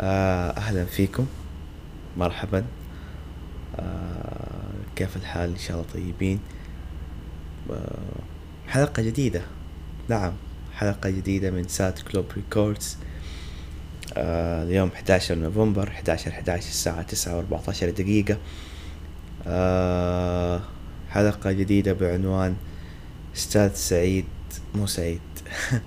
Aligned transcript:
آه، 0.00 0.50
أهلا 0.50 0.84
فيكم. 0.84 1.26
مرحبا. 2.16 2.64
آه، 3.78 4.70
كيف 4.96 5.16
الحال؟ 5.16 5.50
إن 5.50 5.58
شاء 5.58 5.76
الله 5.76 5.88
طيبين. 5.94 6.40
آه، 7.70 8.20
حلقة 8.68 9.02
جديدة. 9.02 9.42
نعم 10.08 10.32
حلقة 10.74 11.10
جديدة 11.10 11.50
من 11.50 11.68
سات 11.68 12.02
كلوب 12.02 12.24
ريكوردز. 12.36 12.96
اليوم 14.16 14.88
11 14.94 15.34
نوفمبر 15.34 15.88
11 15.88 16.30
11 16.30 16.68
الساعة 16.68 17.02
9 17.02 17.42
و14 17.42 17.84
دقيقة. 17.84 18.38
حلقة 21.10 21.52
جديدة 21.52 21.92
بعنوان 21.92 22.56
أستاذ 23.36 23.74
سعيد 23.74 24.24
مو 24.74 24.86
سعيد. 24.86 25.20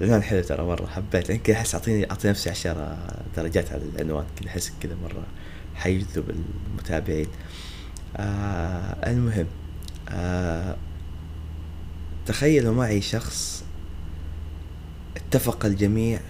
العنوان 0.00 0.22
حلو 0.22 0.42
ترى 0.42 0.64
مرة 0.64 0.86
حبيت 0.86 1.30
يمكن 1.30 1.52
أحس 1.52 1.74
اعطيني 1.74 2.10
أعطي 2.10 2.28
نفسي 2.28 2.50
عشرة 2.50 2.98
درجات 3.36 3.72
على 3.72 3.82
العنوان 3.94 4.24
كذا 4.36 4.48
أحس 4.48 4.72
كذا 4.80 4.96
مرة 5.04 5.26
حيجذب 5.74 6.30
المتابعين. 6.30 7.26
آه 8.16 9.10
المهم 9.10 9.46
آه 10.08 10.76
تخيلوا 12.26 12.74
معي 12.74 13.00
شخص 13.00 13.64
اتفق 15.16 15.66
الجميع 15.66 16.20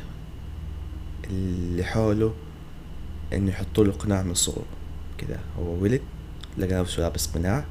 اللي 1.31 1.85
حوله 1.85 2.35
انه 3.33 3.51
يحطوا 3.51 3.85
له 3.85 3.93
قناع 3.93 4.23
من 4.23 4.35
صغره. 4.35 4.67
كذا 5.19 5.39
هو 5.59 5.83
ولد 5.83 6.03
لقى 6.59 6.75
نفسه 6.75 7.03
لابس 7.03 7.27
قناع 7.27 7.65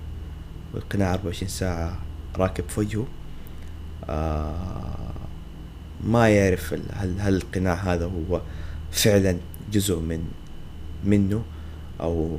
والقناع 0.74 1.14
24 1.14 1.50
ساعة 1.50 2.00
راكب 2.36 2.70
في 2.70 2.80
وجهه. 2.80 3.08
آه 4.10 5.09
ما 6.04 6.30
يعرف 6.30 6.74
هل 6.94 7.20
هل 7.20 7.36
القناع 7.36 7.74
هذا 7.74 8.06
هو 8.06 8.42
فعلا 8.92 9.38
جزء 9.72 10.00
من 10.00 10.24
منه 11.04 11.44
أو 12.02 12.38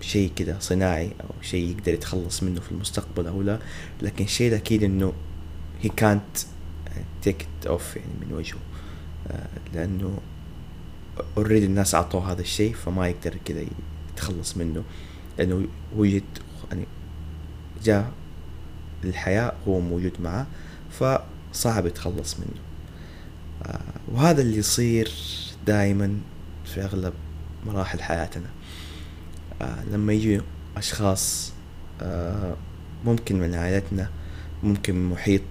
شيء 0.00 0.30
كده 0.36 0.56
صناعي 0.60 1.06
أو 1.06 1.42
شيء 1.42 1.70
يقدر 1.70 1.94
يتخلص 1.94 2.42
منه 2.42 2.60
في 2.60 2.72
المستقبل 2.72 3.26
أو 3.26 3.42
لا. 3.42 3.58
لكن 4.02 4.24
الشيء 4.24 4.48
الأكيد 4.48 4.82
إنه 4.82 5.12
can't 5.84 6.40
take 7.24 7.42
it 7.42 7.68
off 7.68 7.96
يعني 7.96 8.12
من 8.20 8.32
وجهه. 8.32 8.58
آه، 9.28 9.46
لأنه 9.74 10.18
اوريدي 11.36 11.66
الناس 11.66 11.94
أعطوه 11.94 12.32
هذا 12.32 12.40
الشيء 12.40 12.74
فما 12.74 13.08
يقدر 13.08 13.36
كذا 13.44 13.64
يتخلص 14.12 14.56
منه. 14.56 14.84
لأنه 15.38 15.66
وجد 15.96 16.22
يعني 16.70 16.86
جاء 17.84 18.12
الحياة 19.04 19.52
هو 19.68 19.80
موجود 19.80 20.12
معه 20.20 20.46
فصعب 21.56 21.86
يتخلص 21.86 22.36
منه. 22.38 22.60
آه، 23.66 23.80
وهذا 24.12 24.42
اللي 24.42 24.56
يصير 24.56 25.10
دائما 25.66 26.18
في 26.64 26.84
أغلب 26.84 27.12
مراحل 27.66 28.02
حياتنا. 28.02 28.46
آه، 29.62 29.84
لما 29.84 30.12
يجي 30.12 30.40
أشخاص 30.76 31.52
آه، 32.02 32.56
ممكن 33.04 33.40
من 33.40 33.54
عائلتنا 33.54 34.10
ممكن 34.62 34.94
من 34.94 35.10
محيط 35.10 35.42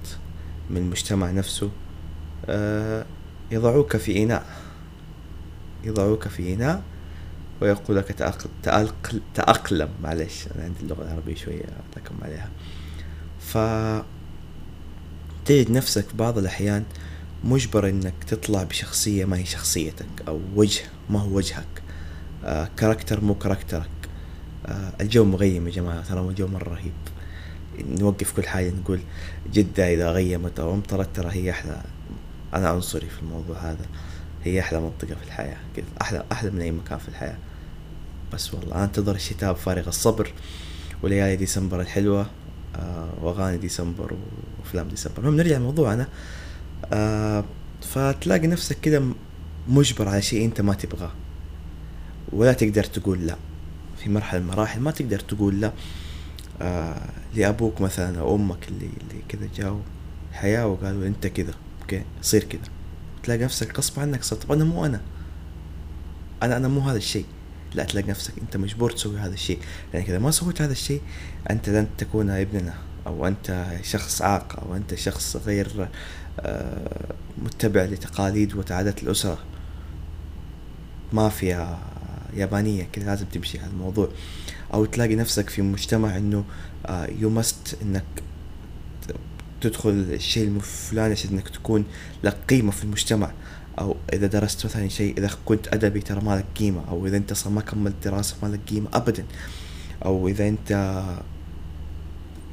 من 0.70 0.78
المجتمع 0.78 1.32
نفسه 1.32 1.72
يضعوك 3.52 3.98
في 3.98 4.24
إناء. 4.24 4.46
يضعوك 5.84 6.28
في 6.28 6.54
إناء 6.54 6.84
ويقول 7.62 7.98
لك 7.98 8.12
تأقل 8.12 9.22
تأقلم. 9.34 9.90
معلش 10.04 10.48
أنا 10.56 10.64
عندي 10.64 10.80
اللغة 10.82 11.02
العربية 11.02 11.36
شوية 11.36 11.64
لكم 11.98 12.16
عليها. 12.24 12.50
ف 13.40 13.58
تجد 15.46 15.72
نفسك 15.72 16.16
بعض 16.16 16.38
الأحيان 16.38 16.84
مجبر 17.44 17.90
إنك 17.90 18.14
تطلع 18.28 18.64
بشخصية 18.64 19.26
ما 19.26 19.38
هي 19.38 19.46
شخصيتك 19.46 20.06
أو 20.28 20.40
وجه 20.56 20.82
ما 21.10 21.20
هو 21.20 21.36
وجهك. 21.36 21.66
آه 22.46 22.70
كاركتر 22.78 23.22
مو 23.22 23.36
كاركترك. 23.36 23.90
آه 24.66 24.94
الجو 25.02 25.26
مغيم 25.26 25.68
يا 25.68 25.72
جماعة 25.72 26.02
ترى 26.02 26.20
الجو 26.20 26.48
مرة 26.48 26.70
رهيب. 26.70 26.94
نوقف 27.80 28.32
كل 28.32 28.48
حاجة 28.48 28.70
نقول 28.70 29.00
جدة 29.54 29.94
إذا 29.94 30.12
غيمت 30.12 30.60
أو 30.60 30.74
أمطرت 30.74 31.16
ترى 31.16 31.30
هي 31.32 31.52
أحلى 31.52 31.82
أنا 32.54 32.70
عنصري 32.70 33.10
في 33.10 33.20
الموضوع 33.22 33.58
هذا. 33.58 33.86
هي 34.44 34.60
أحلى 34.60 34.80
منطقة 34.80 35.16
في 35.16 35.24
الحياة 35.26 35.58
كيف 35.76 35.86
أحلى 36.02 36.24
أحلى 36.32 36.52
من 36.52 36.62
أي 36.62 36.72
مكان 36.72 37.00
في 37.00 37.08
الحياة. 37.08 37.38
بس 38.34 38.54
والله 38.54 38.84
أنتظر 38.84 39.16
الشتاء 39.16 39.54
بفارغ 39.54 39.88
الصبر 39.88 40.34
وليالي 41.04 41.36
ديسمبر 41.36 41.82
الحلوة. 41.82 42.26
وأغاني 43.22 43.58
ديسمبر 43.58 44.16
وأفلام 44.60 44.88
ديسمبر. 44.88 45.18
المهم 45.20 45.36
نرجع 45.36 45.58
لموضوعنا. 45.58 46.08
آه 46.94 47.44
فتلاقي 47.82 48.48
نفسك 48.48 48.80
كده 48.80 49.02
مجبر 49.68 50.10
على 50.10 50.22
شيء 50.22 50.46
أنت 50.46 50.62
ما 50.62 50.74
تبغاه 50.74 51.12
ولا 52.32 52.54
تقدر 52.54 52.84
تقول 52.84 53.28
لا. 53.28 53.36
في 53.98 54.10
مرحلة 54.10 54.40
من 54.40 54.50
المراحل 54.50 54.80
ما 54.80 54.92
تقدر 54.92 55.20
تقول 55.20 55.62
لا 55.62 55.72
آه 56.62 57.10
لأبوك 57.36 57.82
مثلا 57.82 58.20
أو 58.20 58.36
أمك 58.36 58.68
اللي 58.68 58.86
اللي 58.86 59.22
كذا 59.30 59.48
جاوا 59.56 59.80
حياة 60.34 60.68
وقالوا 60.68 61.08
أنت 61.08 61.28
كذا 61.28 61.54
okay؟ 61.82 62.04
صير 62.22 62.44
كذا 62.44 62.62
تلاقي 63.24 63.44
نفسك 63.44 63.78
غصب 63.78 64.00
عنك 64.00 64.24
صرت 64.24 64.44
طب 64.44 64.52
أنا 64.52 64.64
مو 64.64 64.86
أنا. 64.86 65.02
أنا 66.44 66.58
أنا 66.58 66.68
مو 66.68 66.80
هذا 66.80 66.98
الشيء. 66.98 67.26
لا 67.76 67.84
تلاقي 67.84 68.08
نفسك 68.08 68.34
أنت 68.42 68.58
مجبور 68.58 68.92
تسوي 68.92 69.18
هذا 69.18 69.34
الشيء. 69.34 69.60
لانك 69.94 70.10
إذا 70.10 70.20
ما 70.20 70.32
سويت 70.32 70.62
هذا 70.62 70.72
الشيء 70.72 71.02
أنت 71.50 71.70
لن 71.70 71.88
تكون 71.98 72.30
ابننا 72.30 72.74
أو 73.08 73.28
أنت 73.28 73.66
شخص 73.82 74.22
عاق 74.22 74.60
أو 74.60 74.76
أنت 74.76 74.96
شخص 74.96 75.38
غير 75.38 75.90
آه، 76.40 77.14
متبع 77.38 77.84
لتقاليد 77.84 78.56
وعادات 78.56 79.04
الأسرة. 79.04 79.38
مافيا 81.14 81.80
يابانية 82.34 82.88
كذا 82.94 83.06
لازم 83.06 83.26
تمشي 83.26 83.60
على 83.60 83.70
الموضوع. 83.72 84.10
أو 84.74 84.86
تلاقي 84.86 85.16
نفسك 85.16 85.50
في 85.50 85.62
مجتمع 85.62 86.18
إنه 86.18 86.46
you 86.90 87.30
آه، 87.30 87.32
must 87.32 87.78
إنك 87.82 88.04
تدخل 89.62 89.90
الشيء 89.90 90.48
الفلاني 90.48 91.12
عشان 91.12 91.32
إنك 91.32 91.50
تكون 91.50 91.86
لك 92.24 92.38
قيمه 92.50 92.72
في 92.72 92.84
المجتمع. 92.84 93.32
أو 93.80 93.96
إذا 94.14 94.28
درست 94.28 94.66
مثلا 94.66 94.88
شيء 94.88 95.18
إذا 95.18 95.30
كنت 95.46 95.68
أدبي 95.74 96.00
ترى 96.00 96.22
ما 96.22 96.36
لك 96.36 96.46
قيمة 96.56 96.90
أو 96.90 97.08
إذا 97.08 97.18
أنت 97.18 97.32
أصلا 97.32 97.54
ما 97.54 97.62
كملت 97.62 97.96
دراسة 98.04 98.36
ما 98.44 98.48
لك 98.48 98.60
قيمة 98.70 98.88
ابدا. 98.94 99.26
أو 100.06 100.28
إذا 100.28 100.48
أنت 100.48 100.72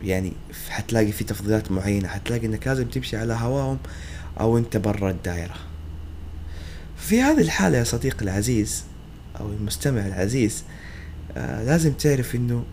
يعني 0.02 0.32
حتلاقي 0.68 1.12
في 1.12 1.24
تفضيلات 1.24 1.72
معينة 1.72 2.08
حتلاقي 2.08 2.46
إنك 2.46 2.66
لازم 2.66 2.88
تمشي 2.88 3.16
على 3.16 3.34
هواهم 3.34 3.78
أو 4.40 4.58
أنت 4.58 4.76
برا 4.76 5.10
الدائره 5.10 5.54
في 6.96 7.22
هذه 7.22 7.40
الحالة 7.40 7.78
يا 7.78 7.84
صديقي 7.84 8.22
العزيز 8.22 8.84
أو 9.40 9.48
المستمع 9.48 10.06
العزيز 10.06 10.64
آه 11.36 11.64
لازم 11.64 11.92
تعرف 11.92 12.34
إنه 12.34 12.64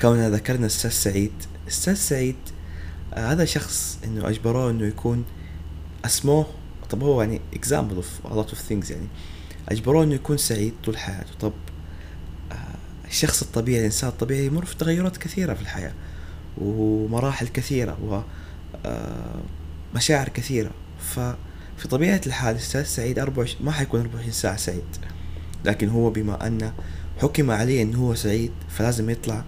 كوننا 0.00 0.30
ذكرنا 0.30 0.66
أستاذ 0.66 0.90
سعيد 0.90 1.32
أستاذ 1.68 1.94
سعيد 1.94 2.36
آه 3.14 3.32
هذا 3.32 3.44
شخص 3.44 3.98
إنه 4.04 4.28
اجبروه 4.28 4.70
إنه 4.70 4.86
يكون 4.86 5.24
أسموه 6.04 6.46
طب 6.92 7.02
هو 7.02 7.22
يعني 7.22 7.40
example 7.54 8.02
of 8.02 8.30
a 8.30 8.34
lot 8.34 8.50
of 8.50 8.58
things 8.70 8.90
يعني. 8.90 9.06
اجبروه 9.68 10.04
انه 10.04 10.14
يكون 10.14 10.36
سعيد 10.36 10.74
طول 10.84 10.98
حياته. 10.98 11.34
طب 11.40 11.52
آه، 12.52 12.56
الشخص 13.06 13.42
الطبيعي 13.42 13.80
الإنسان 13.80 14.10
الطبيعي 14.10 14.46
يمر 14.46 14.64
في 14.64 14.76
تغيرات 14.76 15.16
كثيرة 15.16 15.54
في 15.54 15.62
الحياة 15.62 15.92
ومراحل 16.58 17.48
كثيرة 17.48 18.24
ومشاعر 19.94 20.26
آه، 20.26 20.30
كثيرة. 20.30 20.70
ففي 20.98 21.88
طبيعة 21.90 22.20
الحال 22.26 22.56
الاستاذ 22.56 22.84
سعيد 22.84 23.18
24 23.18 23.66
ما 23.66 23.72
حيكون 23.72 24.00
24 24.00 24.32
ساعة 24.32 24.56
سعيد. 24.56 24.96
لكن 25.64 25.88
هو 25.88 26.10
بما 26.10 26.46
أن 26.46 26.72
حكم 27.22 27.50
عليه 27.50 27.82
أنه 27.82 27.98
هو 27.98 28.14
سعيد 28.14 28.52
فلازم 28.68 29.10
يطلع 29.10 29.44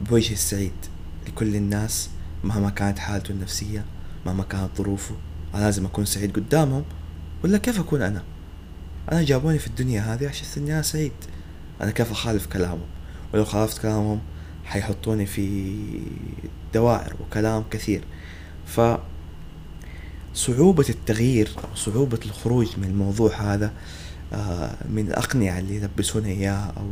بوجه 0.00 0.32
السعيد 0.32 0.72
لكل 1.28 1.56
الناس 1.56 2.10
مهما 2.44 2.70
كانت 2.70 2.98
حالته 2.98 3.32
النفسية 3.32 3.84
مهما 4.26 4.42
كانت 4.42 4.70
ظروفه. 4.76 5.14
أنا 5.54 5.64
لازم 5.64 5.86
أكون 5.86 6.04
سعيد 6.04 6.36
قدامهم 6.36 6.84
ولا 7.44 7.58
كيف 7.58 7.80
أكون 7.80 8.02
أنا؟ 8.02 8.22
أنا 9.12 9.22
جابوني 9.22 9.58
في 9.58 9.66
الدنيا 9.66 10.00
هذه 10.00 10.28
عشان 10.28 10.62
إني 10.62 10.72
أنا 10.74 10.82
سعيد. 10.82 11.12
أنا 11.80 11.90
كيف 11.90 12.10
أخالف 12.10 12.46
كلامهم؟ 12.46 12.86
ولو 13.34 13.44
خالفت 13.44 13.82
كلامهم 13.82 14.20
حيحطوني 14.64 15.26
في 15.26 15.72
دوائر 16.74 17.16
وكلام 17.20 17.64
كثير. 17.70 18.04
ف 18.66 18.80
صعوبة 20.34 20.84
التغيير 20.88 21.50
أو 21.58 21.76
صعوبة 21.76 22.18
الخروج 22.24 22.78
من 22.78 22.84
الموضوع 22.84 23.54
هذا 23.54 23.72
آه، 24.32 24.76
من 24.88 25.08
الأقنعة 25.08 25.58
اللي 25.58 25.76
يلبسونا 25.76 26.28
إياها 26.28 26.74
أو 26.76 26.86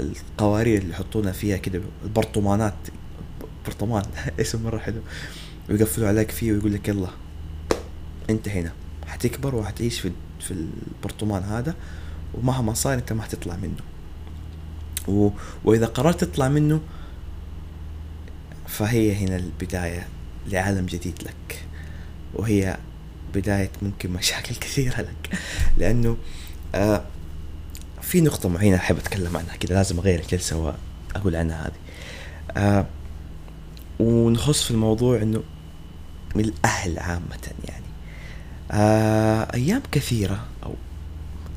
القوارير 0.00 0.82
اللي 0.82 0.92
يحطونا 0.92 1.32
فيها 1.32 1.56
كده 1.56 1.80
البرطمانات 2.04 2.74
برطمان 3.66 4.02
اسم 4.40 4.62
مرة 4.64 4.78
حلو. 4.78 5.00
ويقفلوا 5.70 6.08
عليك 6.08 6.30
فيه 6.30 6.52
ويقول 6.52 6.74
لك 6.74 6.88
يلا. 6.88 7.08
انت 8.30 8.48
هنا. 8.48 8.72
حتكبر 9.06 9.54
وحتعيش 9.54 10.00
في 10.00 10.12
في 10.40 10.50
البرطمان 10.50 11.42
هذا 11.42 11.74
ومهما 12.34 12.74
صار 12.74 12.94
انت 12.94 13.12
ما 13.12 13.22
حتطلع 13.22 13.56
منه. 13.56 13.80
و... 15.08 15.30
وإذا 15.64 15.86
قررت 15.86 16.24
تطلع 16.24 16.48
منه 16.48 16.80
فهي 18.68 19.14
هنا 19.14 19.36
البداية 19.36 20.08
لعالم 20.46 20.86
جديد 20.86 21.22
لك. 21.22 21.64
وهي 22.34 22.76
بداية 23.34 23.70
ممكن 23.82 24.10
مشاكل 24.10 24.54
كثيرة 24.64 25.00
لك. 25.00 25.38
لأنه 25.78 26.16
آه 26.74 27.04
في 28.02 28.20
نقطة 28.20 28.48
معينة 28.48 28.76
أحب 28.76 28.98
أتكلم 28.98 29.36
عنها 29.36 29.56
كذا 29.56 29.74
لازم 29.74 29.98
أغير 29.98 30.20
الجلسة 30.20 30.74
وأقول 31.14 31.36
عنها 31.36 31.66
هذه. 31.66 31.72
آه 32.56 32.86
ونخص 34.00 34.62
في 34.62 34.70
الموضوع 34.70 35.22
إنه 35.22 35.42
من 36.34 36.44
الأهل 36.44 36.98
عامة 36.98 37.48
يعني. 37.68 37.89
آه 38.70 39.54
أيام 39.54 39.82
كثيرة. 39.92 40.46
أو 40.64 40.74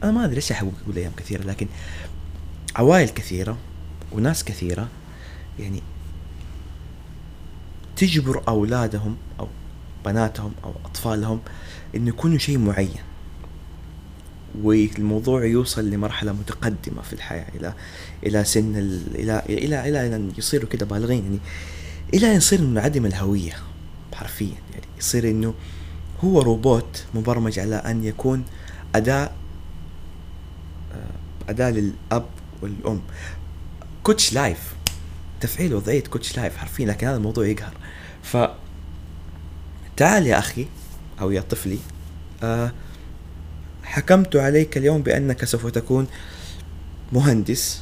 أنا 0.04 0.12
ما 0.12 0.24
أدري 0.24 0.36
ليش 0.36 0.52
أحب 0.52 0.72
أقول 0.84 0.98
أيام 0.98 1.12
كثيرة 1.18 1.44
لكن 1.44 1.68
عوائل 2.76 3.10
كثيرة 3.10 3.58
وناس 4.12 4.44
كثيرة 4.44 4.88
يعني 5.60 5.82
تجبر 7.96 8.44
أولادهم 8.48 9.16
أو 9.40 9.48
بناتهم 10.06 10.52
أو 10.64 10.74
أطفالهم 10.86 11.40
إنه 11.96 12.10
يكونوا 12.10 12.38
شيء 12.38 12.58
معين. 12.58 13.02
والموضوع 14.62 15.46
يوصل 15.46 15.90
لمرحلة 15.90 16.32
متقدمة 16.34 17.02
في 17.02 17.14
الحياة 17.14 17.46
إلى 17.56 17.74
إلى 18.26 18.44
سن 18.44 18.76
ال... 18.76 19.02
إلى 19.16 19.44
إلى 19.50 19.90
إلى 19.90 20.16
أن 20.16 20.32
يصيروا 20.38 20.70
كده 20.70 20.86
بالغين. 20.86 21.24
يعني 21.24 21.40
إلى 22.14 22.32
أن 22.32 22.38
يصير 22.38 22.62
منعدم 22.62 23.06
الهوية 23.06 23.54
حرفيا. 24.14 24.56
يعني 24.74 24.86
يصير 24.98 25.30
إنه 25.30 25.54
هو 26.24 26.42
روبوت 26.42 27.06
مبرمج 27.14 27.60
على 27.60 27.76
أن 27.76 28.04
يكون 28.04 28.44
أداة 28.96 29.32
آه، 30.94 31.50
أداة 31.50 31.70
للأب 31.70 32.26
والأم. 32.62 33.02
coach 34.04 34.34
life. 34.34 34.76
تفعيل 35.42 35.74
وضعية 35.74 36.04
coach 36.04 36.38
life 36.38 36.58
حرفيا 36.58 36.86
لكن 36.86 37.08
هذا 37.08 37.18
الموضوع 37.18 37.48
يقهر. 37.48 37.74
ف 38.24 38.38
تعال 39.98 40.28
يا 40.28 40.40
أخي 40.40 40.68
أو 41.22 41.32
يا 41.32 41.42
طفلي 41.42 41.80
آه 42.44 42.72
حكمت 43.84 44.36
عليك 44.36 44.78
اليوم 44.78 45.02
بأنك 45.02 45.46
سوف 45.46 45.68
تكون 45.68 46.08
مهندس 47.14 47.82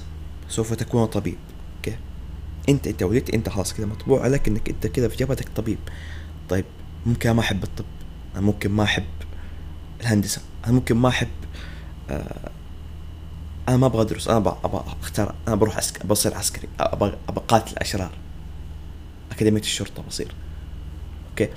سوف 0.50 0.74
تكون 0.74 1.06
طبيب. 1.06 1.38
okay؟ 1.78 1.98
أنت 2.70 2.88
أنت 2.88 3.04
ولدت 3.04 3.30
أنت 3.30 3.50
خلاص 3.50 3.74
كذا 3.74 3.86
مطبوع 3.86 4.24
عليك 4.24 4.48
إنك 4.48 4.70
أنت 4.70 4.88
كذا 4.88 5.08
في 5.08 5.18
جبهتك 5.18 5.50
طبيب. 5.56 5.80
طيب 6.50 6.66
ممكن 7.06 7.32
ما 7.32 7.40
أحب 7.40 7.64
الطب. 7.64 7.86
أنا 8.36 8.42
ممكن 8.42 8.72
ما 8.72 8.84
أحب 8.84 9.06
الهندسة. 10.02 10.42
أنا 10.66 10.74
ممكن 10.74 10.96
ما 10.96 11.10
أحب 11.10 11.28
آه 12.10 12.50
أنا 13.68 13.78
ما 13.78 13.86
أبغى 13.86 14.02
أدرس. 14.02 14.28
أنا 14.28 14.38
أبغى 14.38 14.84
أختار 15.02 15.36
أنا 15.48 15.56
بروح 15.56 15.78
عسكري 15.78 16.08
بصير 16.08 16.36
عسكري. 16.36 16.68
أبغى 16.80 17.18
أبغى 17.30 17.46
قاتل 17.48 17.78
أشرار. 17.78 18.12
أكاديمية 19.32 19.62
الشرطة 19.62 20.04
بصير. 20.04 20.32
أوكي؟ 21.30 21.50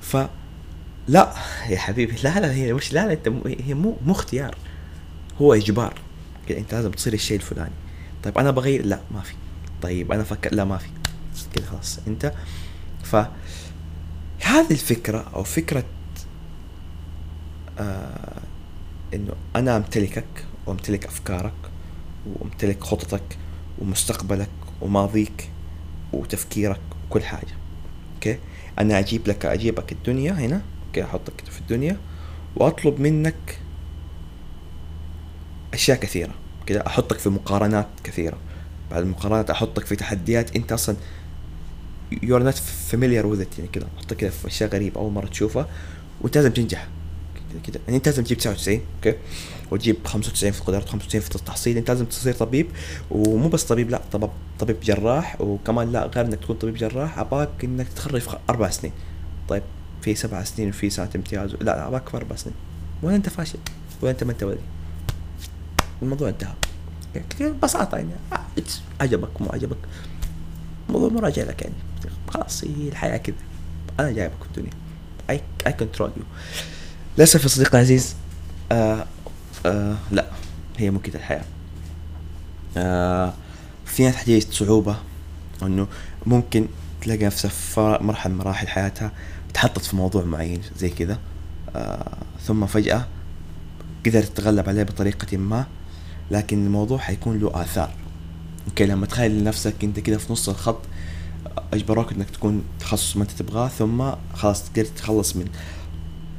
ف 0.00 0.16
لا 1.08 1.34
يا 1.68 1.78
حبيبي 1.78 2.16
لا 2.22 2.40
لا 2.40 2.52
هي 2.52 2.72
مش 2.72 2.92
لا 2.92 3.06
لا 3.06 3.12
أنت 3.12 3.28
هي 3.46 3.74
مو 3.74 3.96
مو 4.06 4.12
اختيار. 4.12 4.56
هو 5.40 5.54
إجبار. 5.54 5.94
كده 6.48 6.58
أنت 6.58 6.74
لازم 6.74 6.90
تصير 6.90 7.12
الشيء 7.12 7.36
الفلاني. 7.36 7.72
طيب 8.22 8.38
أنا 8.38 8.50
بغير 8.50 8.86
لا 8.86 9.00
ما 9.10 9.20
في. 9.20 9.34
طيب 9.82 10.12
أنا 10.12 10.24
فكر 10.24 10.54
لا 10.54 10.64
ما 10.64 10.78
في. 10.78 10.88
كده 11.54 11.66
خلاص. 11.66 11.98
أنت؟ 12.06 12.32
ف 13.02 13.16
هذه 14.50 14.70
الفكرة 14.70 15.24
أو 15.34 15.42
فكرة 15.42 15.84
آه 17.78 18.40
إنه 19.14 19.32
أنا 19.56 19.76
أمتلكك 19.76 20.44
وأمتلك 20.66 21.06
أفكارك 21.06 21.52
وأمتلك 22.26 22.84
خططك 22.84 23.38
ومستقبلك 23.78 24.50
وماضيك 24.80 25.50
وتفكيرك 26.12 26.80
وكل 27.06 27.22
حاجة. 27.22 27.54
okay؟ 28.14 28.38
أنا 28.78 28.98
أجيب 28.98 29.28
لك 29.28 29.46
أجيبك 29.46 29.92
الدنيا 29.92 30.32
هنا 30.32 30.62
okay؟ 30.86 31.04
أحطك 31.04 31.40
في 31.50 31.60
الدنيا 31.60 31.96
وأطلب 32.56 33.00
منك 33.00 33.58
أشياء 35.74 35.98
كثيرة 35.98 36.34
كذا 36.66 36.86
أحطك 36.86 37.18
في 37.18 37.28
مقارنات 37.28 37.88
كثيرة. 38.04 38.38
بعد 38.90 39.02
المقارنات 39.02 39.50
أحطك 39.50 39.84
في 39.84 39.96
تحديات 39.96 40.56
أنت 40.56 40.72
أصلا 42.12 42.20
you're 42.20 42.52
not 42.52 42.56
familiar 42.92 43.24
with 43.24 43.40
it 43.46 43.58
يعني 43.58 43.70
كذا 43.72 43.86
احطك 43.98 44.16
كذا 44.16 44.30
في 44.30 44.46
أشياء 44.46 44.70
غريبة 44.70 45.00
أول 45.00 45.12
مرة 45.12 45.26
تشوفها 45.26 45.66
وانت 46.20 46.36
لازم 46.36 46.50
تنجح. 46.50 46.88
كذا 47.66 47.80
يعني 47.86 47.96
انت 47.96 48.08
لازم 48.08 48.24
تجيب 48.24 48.38
99 48.38 48.80
أوكي؟ 48.96 49.18
وتجيب 49.70 49.96
95 50.04 50.52
في 50.52 50.60
القدرات 50.60 50.88
95 50.88 51.20
في 51.20 51.36
التحصيل 51.36 51.76
انت 51.76 51.90
لازم 51.90 52.04
تصير 52.04 52.34
طبيب 52.34 52.66
ومو 53.10 53.48
بس 53.48 53.64
طبيب 53.64 53.90
لا 53.90 54.00
طبيب 54.12 54.30
طبيب 54.58 54.80
جراح 54.80 55.40
وكمان 55.40 55.92
لا 55.92 56.06
غير 56.06 56.26
إنك 56.26 56.38
تكون 56.38 56.56
طبيب 56.56 56.74
جراح 56.74 57.18
أباك 57.18 57.64
إنك 57.64 57.88
تتخرج 57.88 58.20
في 58.20 58.38
أربع 58.50 58.70
سنين. 58.70 58.92
طيب 59.48 59.62
في 60.02 60.14
سبع 60.14 60.44
سنين 60.44 60.68
وفي 60.68 60.90
سنة 60.90 61.10
امتياز 61.16 61.54
لا 61.60 61.88
أباك 61.88 62.08
في 62.08 62.16
أربع 62.16 62.36
سنين. 62.36 62.56
ولا 63.02 63.16
أنت 63.16 63.28
فاشل؟ 63.28 63.58
ولا 64.02 64.10
أنت 64.10 64.24
ما 64.24 64.32
أنت 64.32 64.42
ولي 64.42 64.58
الموضوع 66.02 66.28
انتهى. 66.28 66.54
ببساطة 67.40 67.96
يعني 67.96 68.10
عجبك 69.00 69.42
مو 69.42 69.48
عجبك. 69.52 69.76
الموضوع 70.88 71.08
مو 71.08 71.18
راجع 71.18 71.42
لك 71.42 71.62
يعني. 71.62 71.74
خلاص 72.30 72.64
هي 72.64 72.88
الحياة 72.88 73.16
كذا 73.16 73.36
أنا 74.00 74.10
جايبك 74.10 74.46
الدنيا. 74.46 74.70
I 75.30 75.40
I 75.66 75.72
control 75.72 76.10
you 76.16 76.22
للاسف 77.18 77.42
يا 77.42 77.48
صديقي 77.48 77.78
العزيز. 77.78 78.14
آه 78.72 79.06
آه 79.66 79.96
لا. 80.10 80.26
هي 80.78 80.90
مو 80.90 80.98
كذا 80.98 81.16
الحياة. 81.16 81.44
آه 82.76 83.34
في 83.84 84.02
ناس 84.02 84.24
تجي 84.24 84.40
صعوبة 84.40 84.96
إنه 85.62 85.86
ممكن 86.26 86.66
تلاقي 87.00 87.26
نفسها 87.26 87.48
في 87.48 87.98
مرحلة 88.00 88.32
من 88.32 88.38
مراحل 88.38 88.68
حياتها 88.68 89.12
تحطت 89.54 89.84
في 89.84 89.96
موضوع 89.96 90.24
معين 90.24 90.62
زي 90.78 90.88
كذا. 90.88 91.18
آه 91.76 92.18
ثم 92.46 92.66
فجأة 92.66 93.06
قدرت 94.06 94.26
تتغلب 94.26 94.68
عليه 94.68 94.82
بطريقة 94.82 95.36
ما 95.36 95.66
لكن 96.30 96.66
الموضوع 96.66 96.98
حيكون 96.98 97.38
له 97.38 97.62
آثار. 97.62 97.94
okay 98.68 98.86
لما 98.86 99.06
تخيل 99.06 99.44
نفسك 99.44 99.74
أنت 99.84 100.00
كذا 100.00 100.18
في 100.18 100.32
نص 100.32 100.48
الخط 100.48 100.80
اجبروك 101.72 102.12
إنك 102.12 102.30
تكون 102.30 102.64
تخصص 102.80 103.16
ما 103.16 103.22
أنت 103.22 103.30
تبغاه 103.30 103.68
ثم 103.68 104.10
خلاص 104.34 104.68
قدرت 104.68 104.88
تخلص 104.96 105.36
من 105.36 105.48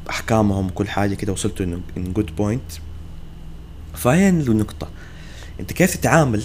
أحكامهم 0.09 0.68
وكل 0.68 0.88
حاجة 0.88 1.15
كده 1.15 1.33
وصلت 1.33 1.62
إنه 1.62 1.81
in 1.97 2.13
good 2.13 2.35
point 2.35 2.71
فهي 3.94 4.30
النقطة؟ 4.30 4.89
أنت 5.59 5.74
كيف 5.74 5.95
تتعامل 5.98 6.44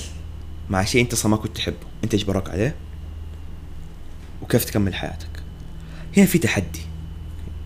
مع 0.70 0.84
شيء 0.84 1.02
أنت 1.02 1.12
أصلا 1.12 1.30
ما 1.30 1.36
كنت 1.36 1.56
تحبه؟ 1.56 1.76
أنت 2.04 2.14
اجبروك 2.14 2.50
عليه؟ 2.50 2.74
وكيف 4.42 4.64
تكمل 4.64 4.94
حياتك؟ 4.94 5.42
هنا 6.16 6.26
في 6.26 6.38
تحدي 6.38 6.80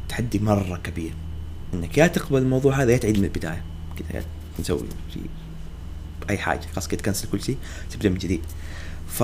تحدي 0.09 0.39
مرة 0.39 0.77
كبير. 0.77 1.15
إنك 1.75 1.99
يا 1.99 2.07
تقبل 2.07 2.39
الموضوع 2.39 2.83
هذا 2.83 2.93
يا 2.93 2.97
تعيد 2.97 3.19
من 3.19 3.25
البداية. 3.25 3.65
كذا 3.97 4.25
نسوي 4.61 4.89
أي 6.31 6.39
حاجة. 6.39 6.67
خلاص 6.73 6.89
كده 6.89 7.01
تكنسل 7.01 7.29
كل 7.29 7.43
شيء 7.43 7.57
تبدأ 7.91 8.09
من 8.09 8.19
جديد. 8.19 8.41
ف 9.09 9.23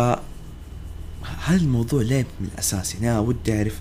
هذا 1.44 1.60
الموضوع 1.60 2.02
ليه 2.02 2.26
من 2.40 2.48
الأساس 2.54 2.94
يعني 2.94 3.10
أنا 3.10 3.18
ودي 3.18 3.56
أعرف 3.56 3.80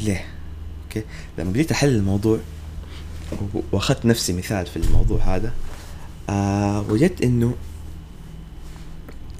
ليه 0.00 0.24
أوكي؟ 0.84 1.04
لما 1.38 1.50
بديت 1.50 1.72
أحل 1.72 1.88
الموضوع 1.88 2.38
وأخذت 3.72 4.06
نفسي 4.06 4.32
مثال 4.32 4.66
في 4.66 4.76
الموضوع 4.76 5.36
هذا 5.36 5.52
آه 6.28 6.80
وجدت 6.90 7.22
إنه 7.22 7.54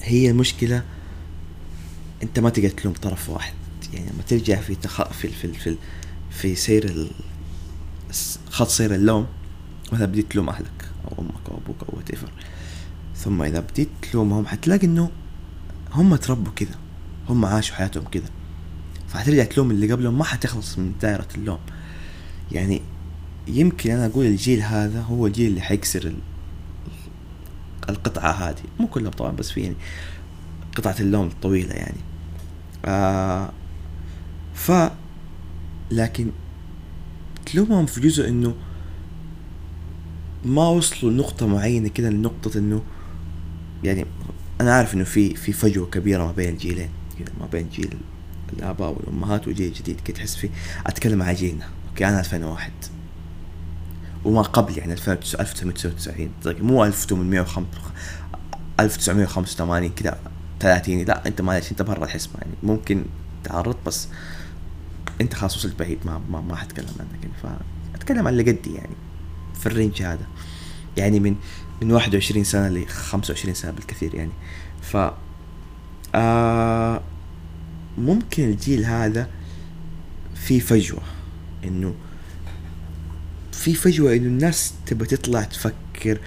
هي 0.00 0.30
المشكلة 0.30 0.82
أنت 2.22 2.38
ما 2.38 2.50
تقدر 2.50 2.68
تلوم 2.68 2.94
طرف 2.94 3.30
واحد 3.30 3.54
يعني 3.92 4.10
لما 4.10 4.22
ترجع 4.22 4.60
في 4.60 4.74
تخ... 4.74 5.12
في 5.12 5.28
في 5.28 5.52
في, 5.52 5.76
في 6.30 6.54
سير 6.54 6.84
ال... 6.84 7.10
خط 8.50 8.68
سير 8.68 8.94
اللوم 8.94 9.26
مثلا 9.92 10.06
بديت 10.06 10.32
تلوم 10.32 10.48
أهلك 10.48 10.88
أو 11.04 11.22
أمك 11.22 11.48
أو 11.48 11.56
أبوك 11.56 11.76
أو 11.82 11.98
وات 11.98 12.30
ثم 13.16 13.42
إذا 13.42 13.60
بديت 13.60 13.88
تلومهم 14.12 14.46
حتلاقي 14.46 14.86
إنه 14.86 15.10
هم 15.98 16.16
تربوا 16.16 16.52
كذا 16.56 16.74
هم 17.28 17.44
عاشوا 17.44 17.76
حياتهم 17.76 18.04
كذا 18.04 18.30
فحترجع 19.08 19.44
تلوم 19.44 19.70
اللي 19.70 19.92
قبلهم 19.92 20.18
ما 20.18 20.24
حتخلص 20.24 20.78
من 20.78 20.92
دائرة 21.02 21.28
اللوم. 21.34 21.58
يعني 22.52 22.82
يمكن 23.48 23.90
أنا 23.90 24.06
أقول 24.06 24.26
الجيل 24.26 24.62
هذا 24.62 25.00
هو 25.00 25.26
الجيل 25.26 25.50
اللي 25.50 25.60
حيكسر 25.60 26.14
القطعة 27.88 28.30
هذه. 28.30 28.62
مو 28.80 28.86
كلهم 28.86 29.10
طبعا 29.10 29.32
بس 29.32 29.50
في 29.50 29.60
يعني 29.60 29.76
قطعة 30.76 30.96
اللوم 31.00 31.26
الطويلة 31.26 31.74
يعني. 31.74 31.98
آه 32.84 33.52
ف 34.54 34.72
لكن 35.90 36.30
تلومهم 37.46 37.86
في 37.86 38.00
جزء 38.00 38.28
إنه 38.28 38.54
ما 40.44 40.68
وصلوا 40.68 41.12
لنقطة 41.12 41.46
معينة 41.46 41.88
كده 41.88 42.10
لنقطة 42.10 42.58
إنه 42.58 42.82
يعني 43.84 44.04
أنا 44.60 44.74
عارف 44.74 44.94
إنه 44.94 45.04
في 45.04 45.34
في 45.34 45.52
فجوة 45.52 45.86
كبيرة 45.86 46.24
ما 46.24 46.32
بين 46.32 46.48
الجيلين 46.48 46.90
كده 47.18 47.32
ما 47.40 47.46
بين 47.46 47.68
جيل 47.68 47.98
الآباء 48.52 48.90
والأمهات 48.90 49.48
وجيل 49.48 49.72
جديد 49.72 50.00
كده 50.00 50.16
تحس 50.16 50.36
في 50.36 50.50
أتكلم 50.86 51.22
عن 51.22 51.34
جيلنا 51.34 51.68
okay؟ 51.88 52.08
أنا 52.08 52.20
2001 52.20 52.72
وما 54.24 54.42
قبل 54.42 54.78
يعني 54.78 54.92
1999 54.92 56.30
مو 56.48 56.84
1805 56.84 57.66
1985 58.80 59.88
كده 59.88 60.16
30 60.60 61.04
لا 61.04 61.26
أنت 61.26 61.40
معلش 61.40 61.70
أنت 61.70 61.82
برا 61.82 62.04
الحسبة 62.04 62.32
يعني. 62.38 62.54
ممكن 62.62 63.04
تعرضت 63.44 63.78
بس 63.86 64.08
أنت 65.20 65.34
خلاص 65.34 65.56
وصلت 65.56 65.78
بعيد 65.78 65.98
ما 66.04 66.20
ما, 66.30 66.40
ما 66.40 66.56
حتكلم 66.56 66.86
عنك 67.00 67.24
يعني. 67.24 67.58
فأتكلم 67.92 68.26
عن 68.26 68.32
اللي 68.32 68.52
قدي 68.52 68.74
يعني 68.74 68.96
في 69.60 69.66
ال 69.66 69.72
range 69.72 70.02
هذا. 70.02 70.26
يعني 70.98 71.20
من 71.20 71.36
من 71.82 71.92
21 71.92 72.44
سنة 72.44 72.68
ل 72.68 72.86
25 72.86 73.54
سنة 73.54 73.70
بالكثير 73.70 74.14
يعني. 74.14 74.32
ف 74.82 74.96
آه 76.14 77.02
ممكن 77.98 78.44
الجيل 78.44 78.84
هذا 78.84 79.28
في 80.34 80.60
فجوة 80.60 81.02
إنه 81.64 81.94
في 83.52 83.74
فجوة 83.74 84.12
إنه 84.12 84.26
الناس 84.26 84.74
تبى 84.86 85.04
تطلع 85.04 85.42
تفكر 85.42 86.18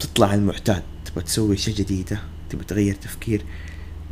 تطلع 0.00 0.34
المعتاد 0.34 0.82
تبى 1.04 1.20
تسوي 1.20 1.54
أشياء 1.54 1.76
جديدة 1.76 2.20
تبى 2.50 2.64
تغير 2.64 2.94
تفكير. 2.94 3.42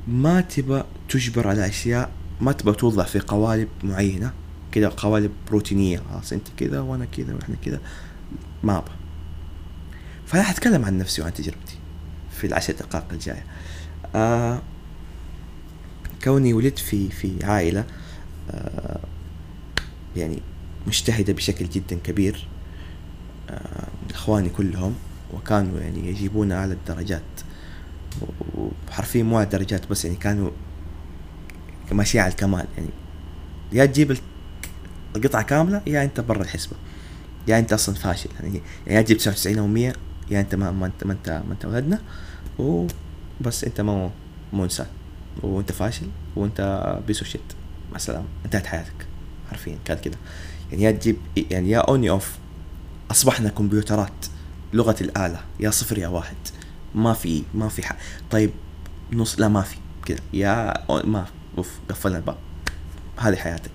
ما 0.08 0.40
تبى 0.40 0.82
تجبر 1.08 1.48
على 1.48 1.66
أشياء 1.66 2.10
ما 2.40 2.52
تبى 2.52 2.72
توضع 2.72 3.04
في 3.04 3.18
قوالب 3.18 3.68
معينة 3.82 4.32
كذا 4.72 4.88
قوالب 4.88 5.30
روتينية 5.50 6.02
خلاص 6.10 6.32
أنت 6.32 6.48
كذا 6.56 6.80
وأنا 6.80 7.04
كذا 7.04 7.34
وإحنا 7.34 7.56
كذا. 7.64 7.80
ما 8.62 8.78
ابى 8.78 8.90
فأنا 10.26 10.42
حتكلم 10.42 10.84
عن 10.84 10.98
نفسي 10.98 11.22
وعن 11.22 11.34
تجربتي 11.34 11.78
في 12.30 12.46
العشر 12.46 12.72
دقائق 12.72 13.04
الجاية. 13.12 13.44
آه 14.14 14.62
كوني 16.24 16.52
ولدت 16.54 16.78
في 16.78 17.08
في 17.10 17.44
عائلة 17.44 17.84
آه 18.50 19.00
يعني 20.16 20.38
مجتهدة 20.86 21.32
بشكل 21.32 21.68
جدا 21.68 21.96
كبير 22.04 22.46
آه 23.50 23.88
إخواني 24.10 24.48
كلهم 24.48 24.94
وكانوا 25.34 25.80
يعني 25.80 26.08
يجيبون 26.08 26.52
أعلى 26.52 26.72
الدرجات 26.72 27.22
وحرفيا 28.88 29.22
مو 29.22 29.36
على 29.36 29.44
الدرجات 29.44 29.86
بس 29.90 30.04
يعني 30.04 30.16
كانوا 30.16 30.50
ماشيين 31.92 32.24
على 32.24 32.30
الكمال. 32.30 32.66
يعني 32.76 32.88
يا 33.72 33.86
تجيب 33.86 34.16
القطعة 35.16 35.42
كاملة 35.42 35.82
يا 35.86 36.04
أنت 36.04 36.20
برا 36.20 36.42
الحسبة. 36.42 36.76
يا 37.48 37.58
أنت 37.58 37.72
أصلا 37.72 37.94
فاشل. 37.94 38.30
يعني 38.42 38.60
يا 38.86 39.02
تجيب 39.02 39.18
99 39.18 39.58
أو 39.58 39.66
100 39.66 39.92
يا 40.30 40.40
انت 40.40 40.54
ما, 40.54 40.70
ما 40.70 40.86
انت 40.86 41.04
ما 41.04 41.12
انت 41.12 41.42
ما 41.48 41.52
انت 41.52 41.64
ولدنا 41.64 41.98
وبس 42.58 43.64
انت 43.64 43.80
مو 43.80 44.10
مو 44.52 44.64
إنسان 44.64 44.86
وانت 45.42 45.72
فاشل 45.72 46.06
وانت 46.36 47.00
piece 47.06 47.24
of 47.24 47.29
shit 47.29 47.40
مع 47.90 47.96
السلامة. 47.96 48.26
انتهت 48.44 48.66
حياتك. 48.66 49.06
حرفيا 49.50 49.78
كان 49.84 49.98
كذا 49.98 50.14
يعني 50.70 50.82
يا 50.82 50.90
تجيب 50.90 51.16
يعني 51.36 51.70
يا 51.70 51.78
on 51.78 52.10
يا 52.10 52.17
off 52.17 52.38
أصبحنا 53.10 53.48
كمبيوترات. 53.48 54.26
لغة 54.72 54.96
الآلة. 55.00 55.40
يا 55.60 55.70
صفر 55.70 55.98
يا 55.98 56.08
واحد. 56.08 56.36
ما 56.94 57.12
في 57.12 57.42
ما 57.54 57.68
في 57.68 57.86
حق. 57.86 57.96
طيب 58.30 58.50
نص 59.12 59.40
لا 59.40 59.48
ما 59.48 59.62
في. 59.62 59.76
كذا 60.06 60.18
يا 60.32 60.74
ما 60.90 61.26
off 61.58 61.70
قفلنا 61.90 62.16
الباب. 62.16 62.36
هذه 63.16 63.36
حياتك. 63.36 63.70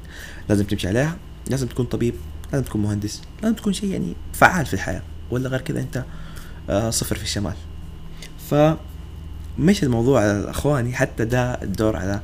لازم 0.50 0.66
تمشي 0.66 0.88
عليها. 0.88 1.18
لازم 1.50 1.68
تكون 1.68 1.86
طبيب. 1.86 2.14
لازم 2.54 2.66
تكون 2.66 2.82
مهندس. 2.82 3.22
لازم 3.44 3.56
تكون 3.56 3.74
شيء 3.74 3.90
يعني 3.90 4.16
فعال 4.34 4.66
في 4.66 4.74
الحياة. 4.74 5.02
ولا 5.32 5.50
غير 5.50 5.62
كذا 5.62 5.80
انت 5.80 6.06
صفر 6.90 7.16
في 7.16 7.24
الشمال. 7.24 7.54
ف 8.50 8.56
الموضوع 9.84 10.22
على 10.22 10.50
إخواني 10.50 10.96
حتى 10.96 11.26
ده 11.26 11.54
الدور 11.64 11.96
على 11.96 12.22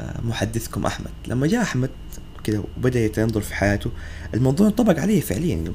آه، 0.00 0.20
محدثكم 0.20 0.86
أحمد. 0.86 1.10
لما 1.26 1.46
جاء 1.46 1.62
أحمد 1.62 1.90
كذا 2.44 2.62
وبدأ 2.76 3.00
يتنظر 3.00 3.40
في 3.40 3.54
حياته 3.54 3.90
الموضوع 4.34 4.66
انطبق 4.66 4.98
عليه 5.00 5.20
فعليا. 5.20 5.72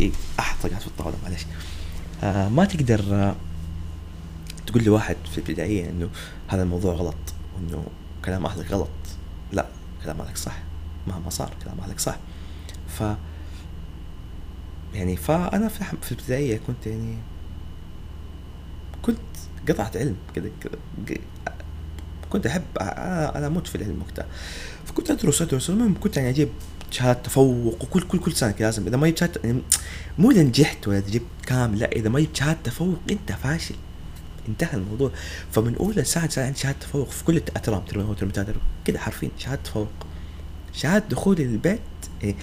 إيه 0.00 0.10
اح 0.40 0.56
طقعت 0.62 0.80
في 0.80 0.86
الطاولة 0.86 1.16
معلش. 1.22 1.46
آه 2.22 2.48
ما 2.48 2.64
تقدر 2.64 3.00
آه 3.12 3.34
تقول 4.66 4.82
لي 4.82 4.90
واحد 4.90 5.16
في 5.32 5.38
البداية 5.38 5.90
إنه 5.90 6.08
هذا 6.48 6.62
الموضوع 6.62 6.94
غلط 6.94 7.16
وإنه 7.56 7.84
كلام 8.24 8.46
اهلك 8.46 8.70
غلط. 8.72 8.88
لا 9.52 9.66
كلام 10.04 10.20
اهلك 10.20 10.36
صح. 10.36 10.58
مهما 11.06 11.30
صار 11.30 11.52
كلام 11.64 11.80
اهلك 11.80 12.00
صح. 12.00 12.16
ف 12.98 13.02
يعني 14.94 15.16
فأنا 15.16 15.68
في 15.68 15.84
في 16.02 16.12
الابتدائيه 16.12 16.60
كنت 16.66 16.86
يعني 16.86 17.16
كنت 19.02 19.18
قطعت 19.68 19.96
علم 19.96 20.16
كذا 20.34 20.50
كنت 22.30 22.46
أحب 22.46 22.62
أنا 22.78 23.46
أموت 23.46 23.66
في 23.66 23.74
العلم 23.74 24.02
وقتها. 24.02 24.26
فكنت 24.86 25.10
أدرس 25.10 25.42
أدرس 25.42 25.70
المهم 25.70 26.00
كنت 26.00 26.16
يعني 26.16 26.30
أجيب 26.30 26.48
شهادة 26.90 27.20
تفوق 27.20 27.82
وكل 27.82 28.02
كل 28.02 28.18
كل 28.18 28.32
سنة 28.32 28.54
لازم 28.60 28.86
إذا 28.86 28.96
ما 28.96 29.08
جبت 29.08 29.18
شهادة 29.18 29.40
يعني 29.44 29.62
مو 30.18 30.30
إذا 30.30 30.42
نجحت 30.42 30.88
ولا 30.88 31.00
جبت 31.00 31.22
كامل 31.46 31.78
لا 31.78 31.92
إذا 31.92 32.08
ما 32.08 32.20
جبت 32.20 32.36
شهادة 32.36 32.58
تفوق 32.64 32.98
أنت 33.10 33.32
فاشل. 33.32 33.74
انتهى 34.48 34.76
الموضوع. 34.76 35.10
فمن 35.52 35.76
أولى 35.76 36.04
ساعة 36.04 36.28
ساعة 36.28 36.46
عندي 36.46 36.58
شهادة 36.58 36.78
تفوق 36.78 37.08
في 37.08 37.24
كل 37.24 37.36
الترم 37.36 37.80
ترم 37.80 38.30
كذا 38.84 38.98
حرفيا 38.98 39.30
شهادة 39.38 39.62
تفوق. 39.62 39.88
شهادة 40.72 41.04
دخول 41.08 41.40
البيت 41.40 41.80
إيه 42.24 42.34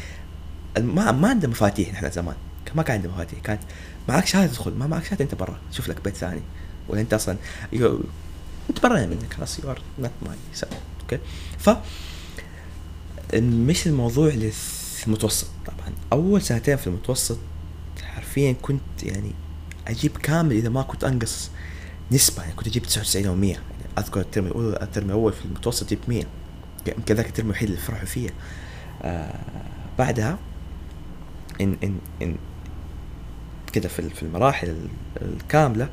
ما 0.77 1.11
ما 1.11 1.29
عندنا 1.29 1.51
مفاتيح 1.51 1.93
نحن 1.93 2.11
زمان. 2.11 2.35
ما 2.75 2.83
كان 2.83 2.95
عندنا 2.95 3.13
مفاتيح. 3.13 3.39
كانت 3.39 3.61
معك 4.09 4.25
شهادة 4.25 4.51
تدخل 4.53 4.73
ما 4.73 4.87
معك 4.87 5.03
شهادة 5.05 5.23
أنت 5.25 5.35
برا. 5.35 5.59
شوف 5.71 5.89
لك 5.89 6.03
بيت 6.03 6.15
ثاني. 6.15 6.41
ولا 6.89 7.01
أنت 7.01 7.13
أصلا 7.13 7.37
برا 8.83 9.05
منك. 9.05 9.33
خلاص 9.33 9.59
you 9.59 9.71
are 9.71 9.81
not 9.99 10.11
my 10.21 10.37
okay؟ 11.01 11.19
ف 11.59 11.69
مش 13.39 13.87
الموضوع 13.87 14.31
للمتوسط. 15.07 15.47
طبعا 15.65 15.93
أول 16.13 16.41
سنتين 16.41 16.75
في 16.77 16.87
المتوسط 16.87 17.37
حرفيا 18.03 18.55
كنت 18.61 19.03
يعني 19.03 19.31
أجيب 19.87 20.17
كامل 20.17 20.51
إذا 20.51 20.69
ما 20.69 20.81
كنت 20.81 21.03
أنقص 21.03 21.49
نسبة. 22.11 22.41
يعني 22.43 22.55
كنت 22.55 22.67
أجيب 22.67 22.83
99 22.83 23.25
أو 23.25 23.35
100 23.35 23.51
يعني 23.51 23.63
أذكر 23.97 24.19
الترم 24.19 24.45
الأول 24.45 24.75
الترم 24.81 25.05
الأول 25.05 25.33
في 25.33 25.45
المتوسط 25.45 25.89
جبت 25.91 26.09
100 26.09 26.23
يمكن 26.87 27.15
ذاك 27.15 27.27
الترم 27.27 27.45
الوحيد 27.45 27.69
اللي 27.69 27.81
فرحوا 27.81 28.05
فيه 28.05 28.29
آه 29.01 29.39
بعدها 29.97 30.37
إن 31.61 31.77
إن 31.83 31.97
إن 32.21 32.35
كده 33.73 33.89
في 33.89 34.09
في 34.09 34.23
المراحل 34.23 34.75
الكاملة 35.21 35.89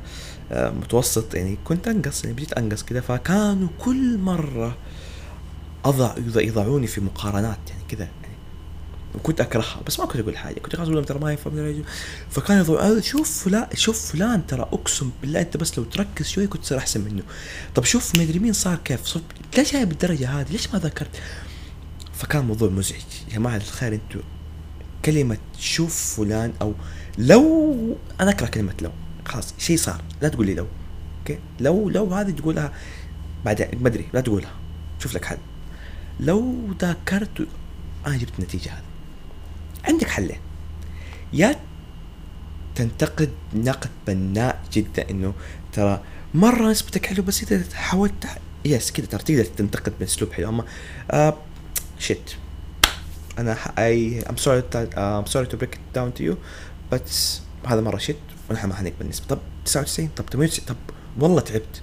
آه 0.51 0.69
متوسط 0.69 1.35
يعني 1.35 1.57
كنت 1.65 1.87
أنقص 1.87 2.23
يعني 2.23 2.35
بديت 2.35 2.53
أنقص 2.53 2.83
كده 2.83 3.01
فكانوا 3.01 3.67
كل 3.79 4.17
مرة 4.17 4.77
أضع 5.85 6.15
يضعوني 6.35 6.87
في 6.87 7.01
مقارنات 7.01 7.59
يعني 7.69 7.83
كذا 7.89 8.03
يعني 8.03 8.35
وكنت 9.15 9.41
أكرهها 9.41 9.81
بس 9.87 9.99
ما 9.99 10.05
كنت 10.05 10.21
أقول 10.21 10.37
حاجة 10.37 10.59
كنت 10.59 10.75
خلاص 10.75 10.87
أقول 10.87 11.05
ترى 11.05 11.19
ما 11.19 11.31
ينفع 11.31 11.51
فكان 12.29 12.57
يضع 12.57 12.99
شوف 12.99 13.43
فلان 13.43 13.67
شوف 13.73 14.11
فلان 14.11 14.47
ترى 14.47 14.61
أقسم 14.61 15.11
بالله 15.21 15.41
أنت 15.41 15.57
بس 15.57 15.77
لو 15.77 15.83
تركز 15.83 16.27
شوي 16.27 16.47
كنت 16.47 16.61
تصير 16.61 16.77
أحسن 16.77 17.01
منه. 17.01 17.23
طب 17.75 17.83
شوف 17.83 18.15
ما 18.15 18.23
أدري 18.23 18.39
مين 18.39 18.53
صار 18.53 18.75
كيف 18.75 19.05
صف 19.05 19.21
ليش 19.57 19.73
جايب 19.73 19.91
الدرجة 19.91 20.29
هذه؟ 20.29 20.51
ليش 20.51 20.73
ما 20.73 20.79
ذكرت؟ 20.79 21.21
فكان 22.13 22.45
موضوع 22.45 22.69
مزعج 22.69 23.01
يا 23.29 23.35
جماعة 23.35 23.55
الخير 23.55 23.93
أنتوا 23.93 24.21
كلمة 25.05 25.37
شوف 25.59 26.15
فلان 26.15 26.53
أو 26.61 26.73
لو 27.17 27.97
أنا 28.21 28.31
أكره 28.31 28.47
كلمة 28.47 28.73
لو. 28.81 28.91
خلاص 29.25 29.53
شيء 29.57 29.77
صار. 29.77 30.01
لا 30.21 30.29
تقول 30.29 30.45
لي 30.45 30.53
لو. 30.53 30.67
أوكي؟ 31.19 31.39
لو 31.59 31.89
لو 31.89 32.13
هذه 32.13 32.31
تقولها 32.31 32.73
بعدين 33.45 33.67
ما 33.81 33.87
أدري 33.87 34.05
لا 34.13 34.21
تقولها. 34.21 34.51
شوف 34.99 35.15
لك 35.15 35.25
حل. 35.25 35.37
لو 36.19 36.55
ذاكرت 36.79 37.47
أنا 38.07 38.17
جبت 38.17 38.31
النتيجة 38.39 38.69
هذه. 38.69 38.83
عندك 39.85 40.07
حلين. 40.07 40.39
يا 41.33 41.55
تنتقد 42.75 43.29
نقد 43.53 43.89
بناء 44.07 44.61
جدا 44.73 45.09
إنه 45.09 45.33
ترى 45.73 46.01
مرة 46.33 46.71
نسبتك 46.71 47.05
حلو 47.05 47.23
بس 47.23 47.43
إذا 47.43 47.75
حاولت 47.75 48.27
yes 48.65 48.91
كذا 48.91 49.05
ترى 49.05 49.23
تقدر 49.23 49.45
تنتقد 49.45 49.93
بأسلوب 49.99 50.33
حلو. 50.33 50.49
أما 50.49 50.65
آه 51.11 51.37
shit 51.99 52.31
أنا 53.39 53.57
I 53.77 54.21
am 54.21 54.37
sorry 54.37 54.63
I'm 54.97 55.25
sorry 55.25 55.45
to 55.45 55.57
break 55.57 55.79
down 55.95 56.13
to 56.13 56.23
you 56.23 56.37
بس 56.91 57.41
هذا 57.67 57.81
مرة 57.81 57.97
shit 57.97 58.17
ونحن 58.49 58.67
ما 58.67 58.75
حنقبل 58.75 58.95
النسبة 59.01 59.27
طب 59.27 59.39
99 59.65 60.09
طب 60.15 60.25
98 60.29 60.65
طب 60.67 60.75
والله 61.19 61.41
تعبت. 61.41 61.81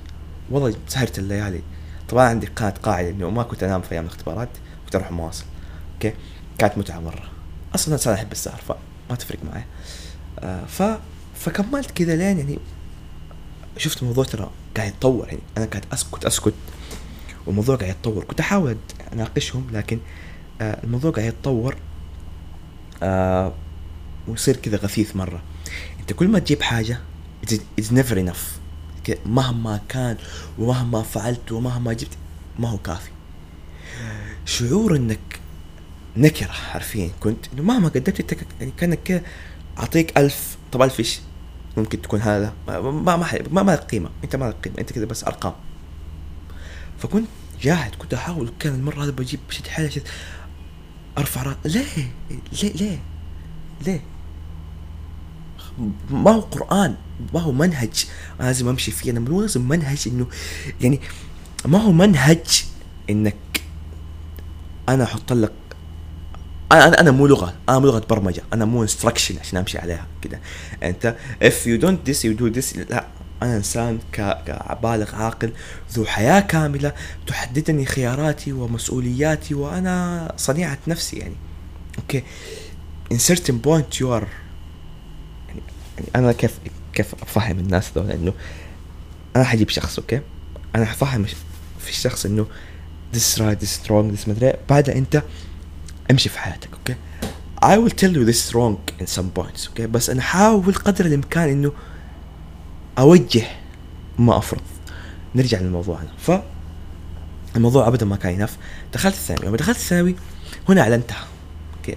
والله 0.50 0.74
سهرت 0.88 1.18
الليالي. 1.18 1.60
طبعا 2.08 2.28
عندي 2.28 2.46
كانت 2.46 2.78
قاعدة 2.78 3.10
إنه 3.10 3.30
ما 3.30 3.42
كنت 3.42 3.62
أنام 3.62 3.82
في 3.82 3.92
أيام 3.92 4.04
الاختبارات 4.04 4.48
كنت 4.84 4.96
أروح 4.96 5.10
مواصل. 5.12 5.44
أوكي؟ 5.94 6.14
كانت 6.58 6.78
متعة 6.78 7.00
مرة. 7.00 7.30
أصلا 7.74 7.94
انسان 7.94 8.14
أحب 8.14 8.32
السهر 8.32 8.60
فما 8.68 9.16
تفرق 9.16 9.38
معي. 9.52 9.64
آه 10.38 10.64
ف 10.64 10.82
فكملت 11.34 11.90
كذا 11.90 12.16
لين 12.16 12.38
يعني 12.38 12.58
شفت 13.76 14.02
الموضوع 14.02 14.24
ترى 14.24 14.50
قاعد 14.76 14.88
يتطور 14.88 15.26
يعني. 15.28 15.40
أنا 15.56 15.66
قاعد 15.66 15.84
أسكت 15.92 16.24
أسكت. 16.24 16.54
والموضوع 17.46 17.76
قاعد 17.76 17.90
يتطور. 17.90 18.24
كنت 18.24 18.40
أحاول 18.40 18.76
أناقشهم 19.12 19.66
لكن 19.72 19.98
الموضوع 20.60 21.10
قاعد 21.10 21.28
يتطور 21.28 21.76
آه 23.02 23.52
ويصير 24.28 24.56
كذا 24.56 24.76
غثيث 24.76 25.16
مرة. 25.16 25.42
أنت 26.00 26.12
كل 26.12 26.28
ما 26.28 26.38
تجيب 26.38 26.62
حاجة 26.62 27.00
it's 27.80 27.92
never 27.92 28.14
enough. 28.14 28.58
مهما 29.26 29.80
كان 29.88 30.16
ومهما 30.58 31.02
فعلت 31.02 31.52
ومهما 31.52 31.92
جبت 31.92 32.16
ما 32.58 32.68
هو 32.68 32.78
كافي. 32.78 33.10
شعور 34.44 34.96
إنك 34.96 35.40
نكرة 36.16 36.52
حرفيا. 36.52 37.10
كنت 37.20 37.46
إنه 37.52 37.62
مهما 37.62 37.88
قدمت 37.88 38.20
أنت 38.20 38.42
يعني 38.60 38.72
كأنك 38.76 39.02
كذا 39.02 39.22
أعطيك 39.78 40.18
ألف 40.18 40.56
طب 40.72 40.82
ألف 40.82 40.98
إيش؟ 40.98 41.20
ممكن 41.76 42.02
تكون 42.02 42.20
هذا. 42.20 42.52
ما 42.68 42.80
ما 42.80 43.16
ما, 43.50 43.62
ما 43.62 43.74
قيمة. 43.76 44.10
أنت 44.24 44.36
ما 44.36 44.44
لك 44.44 44.56
قيمة. 44.64 44.78
أنت 44.78 44.92
كذا 44.92 45.04
بس 45.04 45.24
أرقام. 45.24 45.54
فكنت 46.98 47.28
جاهد 47.62 47.94
كنت 47.94 48.14
أحاول. 48.14 48.52
كان 48.60 48.74
المرة 48.74 49.04
هذه 49.04 49.10
بجيب 49.10 49.40
بشد 49.48 49.66
حالي 49.66 49.90
أرفع 51.18 51.42
رأ... 51.42 51.56
ليه 51.64 52.12
ليه 52.62 52.72
ليه 52.72 52.98
ليه 53.87 54.02
ما 56.10 56.30
هو 56.30 56.40
قرآن 56.40 56.96
ما 57.34 57.40
هو 57.40 57.52
منهج. 57.52 58.06
لازم 58.40 58.68
أمشي 58.68 58.90
فيه. 58.90 59.10
أنا 59.10 59.20
مو 59.20 59.40
لازم 59.40 59.68
منهج 59.68 60.08
إنه 60.08 60.26
يعني 60.80 61.00
ما 61.64 61.78
هو 61.78 61.92
منهج 61.92 62.64
إنك 63.10 63.37
أنا 64.88 65.04
أحط 65.04 65.32
لك 65.32 65.52
أنا 66.72 67.00
أنا 67.00 67.10
مو 67.10 67.26
لغة 67.26 67.54
أنا 67.68 67.78
مو 67.78 67.87
لغة 67.87 68.06
برمجة. 68.10 68.42
أنا 68.52 68.64
مو 68.64 68.82
انستركشن 68.82 69.38
عشان 69.38 69.58
أمشي 69.58 69.78
عليها 69.78 70.06
كده. 70.22 70.40
أنت 70.82 71.16
if 71.44 71.66
you 71.66 71.82
don't 71.82 72.10
this 72.10 72.22
you 72.25 72.40
do 72.40 72.58
this 72.58 72.90
لا. 72.90 73.06
أنا 73.42 73.57
إنسان 73.57 73.99
كبالغ 74.12 75.14
عاقل 75.14 75.52
ذو 75.92 76.04
حياة 76.04 76.40
كاملة 76.40 76.92
تحددني 77.26 77.87
خياراتي 77.87 78.52
ومسؤولياتي 78.52 79.54
وأنا 79.54 80.33
صنيعة 80.37 80.78
نفسي 80.88 81.16
يعني. 81.16 81.35
okay. 81.98 82.22
In 83.14 83.18
certain 83.18 83.59
point 83.66 84.00
you 84.00 84.07
are 84.07 84.28
يعني, 85.49 85.62
يعني 85.99 86.11
أنا 86.16 86.33
كيف 86.33 86.59
كيف 86.92 87.14
أفهم 87.23 87.59
الناس 87.59 87.90
ذول 87.95 88.11
إنه 88.11 88.33
أنا 89.37 89.45
حجيب 89.45 89.68
شخص 89.68 89.99
okay؟ 89.98 90.20
أنا 90.75 90.85
حفهم 90.85 91.25
في 91.80 91.90
الشخص 91.90 92.26
إنه 92.26 92.47
this 93.14 93.38
right 93.38 93.64
this 93.64 93.88
wrong 93.88 94.16
this 94.16 94.28
مدري 94.28 94.52
بعدها 94.68 94.95
أنت 94.95 95.23
امشي 96.11 96.28
في 96.28 96.38
حياتك 96.38 96.68
أوكي؟ 96.73 96.95
I 97.64 97.76
will 97.76 97.95
tell 97.95 98.12
you 98.12 98.25
this 98.25 98.54
wrong 98.54 99.02
in 99.02 99.07
some 99.07 99.40
points 99.40 99.68
okay؟ 99.68 99.87
بس 99.87 100.11
أنا 100.11 100.23
حاول 100.23 100.75
قدر 100.75 101.07
الإمكان 101.07 101.49
إنه 101.49 101.73
أوجه 102.98 103.46
ما 104.18 104.38
أفرض. 104.38 104.62
نرجع 105.34 105.60
للموضوع 105.60 106.02
هذا. 106.02 106.12
ف 106.18 106.42
الموضوع 107.56 107.88
أبدا 107.88 108.06
ما 108.06 108.16
كان 108.16 108.34
ينف 108.34 108.56
دخلت 108.92 109.14
الثانوي. 109.14 109.46
لما 109.46 109.56
دخلت 109.56 109.76
الثانوي 109.76 110.16
هنا 110.68 110.80
أعلنتها. 110.80 111.26
okay. 111.76 111.96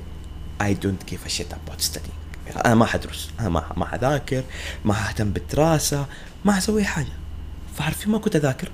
Don't 0.61 1.11
give 1.11 1.27
a 1.27 1.31
shit 1.31 1.53
about 1.53 1.81
studying. 1.81 2.55
أنا 2.65 2.75
ما 2.75 2.85
حدرس. 2.85 3.29
أنا 3.39 3.49
ما 3.49 3.73
ما 3.77 3.85
حذاكر. 3.85 4.43
ما 4.85 4.93
حهتم 4.93 5.31
بالدراسة. 5.31 6.05
ما 6.45 6.53
حسوي 6.53 6.83
حاجة. 6.83 7.13
فحرفيا 7.75 8.07
ما 8.07 8.17
كنت 8.17 8.35
أذاكر. 8.35 8.71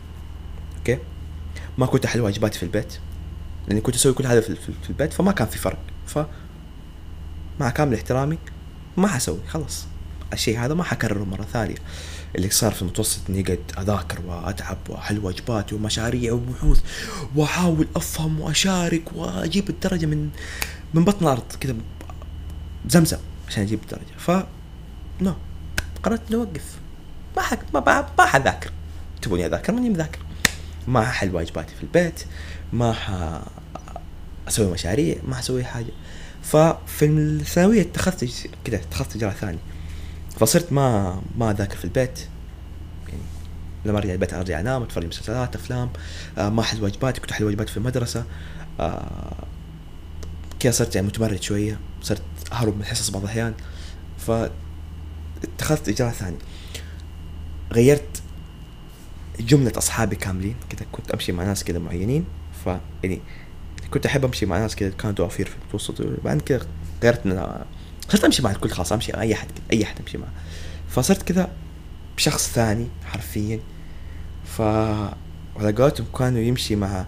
okay. 0.77 0.97
ما 1.77 1.85
كنت 1.85 2.05
أحل 2.05 2.21
واجباتي 2.21 2.59
في 2.59 2.63
البيت. 2.63 2.93
لأني 3.67 3.81
كنت 3.81 3.95
أسوي 3.95 4.13
كل 4.13 4.25
هذا 4.25 4.41
في, 4.41 4.55
في 4.55 4.89
البيت. 4.89 5.13
فما 5.13 5.31
كان 5.31 5.47
في 5.47 5.57
فرق. 5.57 5.79
ف 6.07 6.19
مع 7.59 7.69
كامل 7.69 7.93
احترامي 7.93 8.37
ما 8.97 9.07
حسوي. 9.07 9.39
خلاص. 9.47 9.85
الشيء 10.33 10.59
هذا 10.59 10.73
ما 10.73 10.83
حكرره 10.83 11.23
مرة 11.23 11.43
ثانية. 11.43 11.75
اللي 12.37 12.49
صار 12.49 12.71
في 12.71 12.81
المتوسط 12.81 13.19
إني 13.29 13.41
قد 13.41 13.59
أذاكر 13.79 14.21
وأتعب 14.27 14.77
وأحل 14.89 15.19
واجباتي 15.19 15.75
ومشاريع 15.75 16.33
وبحوث 16.33 16.81
وأحاول 17.35 17.87
أفهم 17.95 18.39
وأشارك 18.39 19.13
وأجيب 19.15 19.69
الدرجة 19.69 20.05
من 20.05 20.29
من 20.93 21.05
بطن 21.05 21.25
الأرض 21.25 21.51
كذا 21.59 21.75
زمزم 22.89 23.17
عشان 23.47 23.63
أجيب 23.63 23.79
الدرجة. 23.83 24.17
ف 24.17 24.31
نو. 25.21 25.33
قررت 26.03 26.21
إني 26.31 26.35
أوقف. 26.35 26.77
ما 27.37 27.43
حك 27.43 27.59
ما 27.73 28.07
ما 28.19 28.25
حذاكر. 28.25 28.71
تبوني 29.21 29.45
أذاكر؟ 29.45 29.73
ماني 29.73 29.89
مذاكر. 29.89 30.19
ما 30.87 31.05
ححل 31.05 31.35
واجباتي 31.35 31.75
في 31.75 31.83
البيت 31.83 32.23
ما 32.73 32.93
ح 32.93 33.11
أسوي 34.47 34.71
مشاريع 34.71 35.17
ما 35.27 35.35
حسوي 35.35 35.63
حاجة. 35.63 35.93
ففي 36.43 37.05
الثانوية 37.05 37.81
اتخذت 37.81 38.49
كذا 38.65 38.75
اتخذت 38.75 39.15
اجراء 39.15 39.33
ثاني 39.33 39.57
فصرت 40.37 40.73
ما 40.73 41.21
ما 41.37 41.51
أذاكر 41.51 41.77
في 41.77 41.85
البيت. 41.85 42.19
يعني 43.07 43.21
لما 43.85 43.97
ارجع 43.97 44.13
البيت 44.13 44.33
أرجع 44.33 44.59
أنام 44.59 44.83
أتفرج 44.83 45.05
مسلسلات 45.05 45.55
أفلام 45.55 45.89
آه 46.37 46.49
ما 46.49 46.61
أحل 46.61 46.83
واجباتي 46.83 47.21
كنت 47.21 47.31
أحل 47.31 47.43
واجباتي 47.43 47.71
في 47.71 47.77
المدرسة. 47.77 48.25
آه 48.79 49.45
كذا 50.59 50.71
صرت 50.71 50.95
يعني 50.95 51.07
متمرد 51.07 51.41
شوية 51.41 51.79
صرت 52.01 52.21
أهرب 52.51 52.75
من 52.75 52.81
الحصص 52.81 53.09
بعض 53.09 53.23
الأحيان. 53.23 53.53
ف 54.17 54.31
اتخذت 55.43 55.89
إجراء 55.89 56.11
ثاني. 56.11 56.37
غيرت 57.73 58.21
جملة 59.39 59.71
أصحابي 59.77 60.15
كاملين. 60.15 60.55
كذا 60.69 60.85
كنت 60.91 61.11
أمشي 61.11 61.31
مع 61.31 61.43
ناس 61.43 61.63
كذا 61.63 61.79
معينين. 61.79 62.25
ف 62.65 62.69
يعني 63.03 63.21
كنت 63.91 64.05
أحب 64.05 64.25
أمشي 64.25 64.45
مع 64.45 64.59
ناس 64.59 64.75
كذا 64.75 64.89
كانوا 64.89 65.15
دوافير 65.15 65.45
في 65.45 65.55
المتوسط 65.61 66.01
بعد 66.01 66.41
كذا 66.41 66.67
غيرت 67.03 67.25
صرت 68.09 68.23
أمشي 68.23 68.41
مع 68.41 68.51
الكل 68.51 68.69
خلاص 68.69 68.91
أمشي 68.91 69.11
مع 69.15 69.21
أي 69.21 69.33
أحد 69.33 69.47
كده 69.51 69.63
أي 69.71 69.83
أحد 69.83 69.95
أمشي 69.99 70.17
معه. 70.17 70.31
فصرت 70.89 71.21
كذا 71.21 71.49
بشخص 72.17 72.51
ثاني 72.51 72.87
حرفيا. 73.05 73.59
ف 74.45 74.61
على 74.61 75.71
قولتهم 75.77 76.07
كانوا 76.17 76.39
يمشي 76.39 76.75
مع 76.75 77.05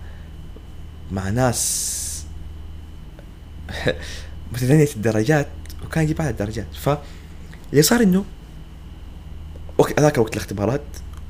مع 1.11 1.29
ناس 1.29 2.23
متدنية 4.53 4.89
الدرجات 4.95 5.47
وكان 5.85 6.03
يجيب 6.03 6.21
على 6.21 6.29
الدرجات. 6.29 6.67
ف 6.73 6.89
اللي 7.71 7.81
صار 7.81 8.01
إنه 8.01 8.25
وقت 9.77 9.99
ذاك 9.99 10.17
وقت 10.17 10.33
الاختبارات 10.33 10.81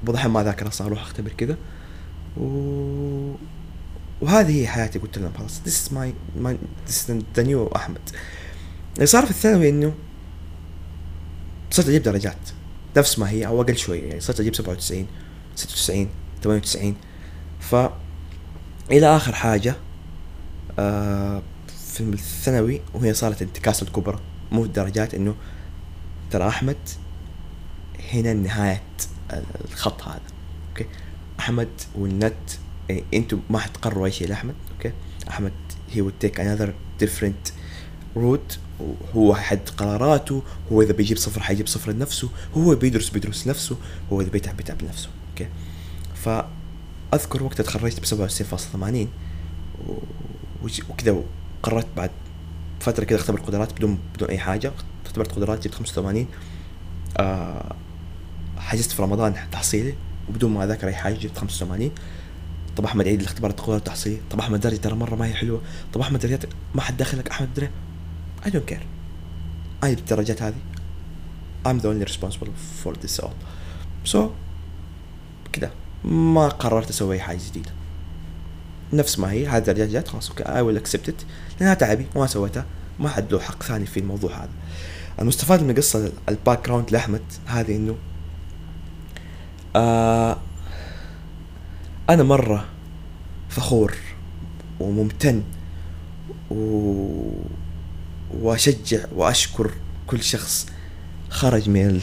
بعض 0.03 0.27
ما 0.27 0.41
اذاكر 0.41 0.67
أصلا 0.67 0.88
أروح 0.88 1.01
أختبر 1.01 1.32
كذا. 1.32 1.58
و... 2.38 3.36
وهذه 4.21 4.62
هي 4.62 4.67
حياتي 4.67 4.99
قلت 4.99 5.17
لهم 5.17 5.32
خلاص. 5.38 5.62
This 5.65 5.89
is 5.89 5.93
my, 5.93 6.13
the 7.38 7.43
new 7.43 7.75
احمد 7.75 8.10
اللي 9.00 9.08
صار 9.08 9.26
في 9.26 9.32
الثانوي 9.32 9.70
إنه 9.70 9.94
صرت 11.72 11.88
أجيب 11.88 12.04
درجات. 12.04 12.38
نفس 12.98 13.20
ما 13.20 13.30
هي 13.30 13.48
أو 13.48 13.62
أقل 13.62 13.78
شوية 13.78 14.04
يعني 14.04 14.20
صرت 14.20 14.40
أجيب 14.40 14.56
97 14.56 15.08
96 15.56 16.10
98 16.44 16.96
ف 17.60 17.76
إلى 18.92 19.16
آخر 19.16 19.36
حاجة 19.36 19.76
آه 20.80 21.42
في 21.94 22.00
الثانوي 22.02 22.82
وهي 22.94 23.14
صارت 23.14 23.42
انتكاسة 23.42 23.84
الكبرى. 23.84 24.20
مو 24.52 24.66
الدرجات 24.66 25.14
إنه 25.14 25.36
ترى 26.32 26.48
أحمد 26.48 26.78
هنا 28.14 28.34
نهاية 28.34 28.84
الخط 29.72 30.04
هذا. 30.04 30.22
okay؟ 30.69 30.86
أحمد 31.40 31.70
والنت 31.96 32.34
يعني 32.90 33.04
أنتم 33.14 33.40
ما 33.50 33.60
حتقرروا 33.60 34.06
أي 34.06 34.12
شيء 34.12 34.28
لأحمد. 34.28 34.56
okay؟ 34.78 34.91
أحمد 35.30 35.54
he 35.91 36.04
would 36.04 36.26
take 36.26 36.40
another 36.40 36.70
different 37.04 37.52
route. 38.16 38.68
هو 39.15 39.36
حد 39.36 39.70
قراراته 39.78 40.44
هو 40.72 40.82
إذا 40.82 40.94
بيجيب 40.94 41.18
صفر 41.18 41.42
حيجيب 41.44 41.68
صفر 41.68 41.92
لنفسه 41.92 42.30
هو 42.58 42.76
بيدرس 42.76 43.10
بيدرس 43.10 43.48
نفسه 43.48 43.78
هو 44.12 44.22
إذا 44.22 44.30
بيتعب 44.30 44.58
بيتعب 44.58 44.82
لنفسه 44.82 45.10
okay؟ 45.30 45.48
فأذكر 46.15 47.44
وقت 47.44 47.62
تخرجت 47.62 48.00
ب 48.00 48.28
97.80 50.63 50.63
وكذا 50.89 51.22
قررت 51.63 51.88
بعد 51.98 52.12
فترة 52.80 53.04
كذا 53.04 53.18
اختبر 53.18 53.39
قدرات 53.39 53.74
بدون 53.74 54.00
بدون 54.15 54.30
أي 54.30 54.38
حاجة 54.38 54.72
اختبرت 55.06 55.32
قدرات 55.32 55.63
جبت 55.63 55.76
85 55.76 56.28
آه 57.18 57.76
حجزت 58.58 58.92
في 58.92 59.02
رمضان 59.02 59.36
تحصيلي 59.52 59.94
وبدون 60.30 60.52
ما 60.52 60.63
أذاكر 60.63 60.88
أي 60.88 60.96
حاجة 60.96 61.13
جبت 61.13 61.38
85 61.38 61.92
طب 62.78 62.86
أحمد 62.86 63.08
عيد 63.08 63.20
الاختبار 63.20 63.52
تقول 63.52 63.76
التحصيل 63.76 64.20
طب 64.32 64.39
أحمد 64.39 64.60
درجة 64.60 64.76
ترى 64.78 64.96
مرة 64.96 65.15
ما 65.15 65.26
هي 65.26 65.34
حلوة 65.34 65.62
طب 65.94 66.02
أحمد 66.02 66.20
درجات 66.20 66.44
ما 66.76 66.82
حد 66.82 66.98
داخلك 66.98 67.30
أحمد 67.30 67.54
دري 67.54 67.70
I 68.45 68.52
don't 68.52 68.65
care 68.65 68.86
أنا 69.84 69.91
جبت 69.91 69.99
الدرجات 69.99 70.41
هذه 70.41 70.56
I'm 71.65 71.80
the 71.82 71.88
only 71.88 72.06
responsible 72.06 72.52
for 72.84 72.93
this 72.93 73.19
all. 73.19 73.36
So 74.06 74.17
كذا 75.54 75.71
ما 76.04 76.47
قررت 76.47 76.89
أسوي 76.89 77.19
حاجة 77.19 77.39
جديدة. 77.49 77.71
نفس 78.93 79.19
ما 79.19 79.32
هي. 79.32 79.47
هذه 79.47 79.58
الدرجات 79.58 79.89
جات 79.89 80.08
خلاص 80.08 80.30
أوكي. 80.30 80.43
I 80.43 80.62
will 80.62 80.78
accept 80.78 81.10
it 81.10 81.22
لأنها 81.60 81.73
تعبي. 81.73 82.06
وما 82.15 82.28
سويتها. 82.28 82.65
ما 82.99 83.10
حد 83.10 83.34
له 83.34 83.39
حق 83.39 83.63
ثاني 83.63 83.86
في 83.86 83.99
الموضوع 83.99 84.32
هذا. 84.32 84.49
المستفاد 85.19 85.63
من 85.63 85.75
قصة 85.75 86.12
ال 86.30 86.67
background 86.67 86.91
لأحمد 86.91 87.21
هذه 87.45 87.75
إنه 87.75 87.95
آه 89.75 90.38
أنا 92.10 92.23
مرة 92.23 92.65
فخور 93.49 93.95
وممتن 94.80 95.43
و... 96.52 96.56
وأشجع 98.34 99.06
وأشكر 99.15 99.72
كل 100.08 100.24
شخص 100.24 100.68
خرج 101.30 101.70
من 101.70 102.02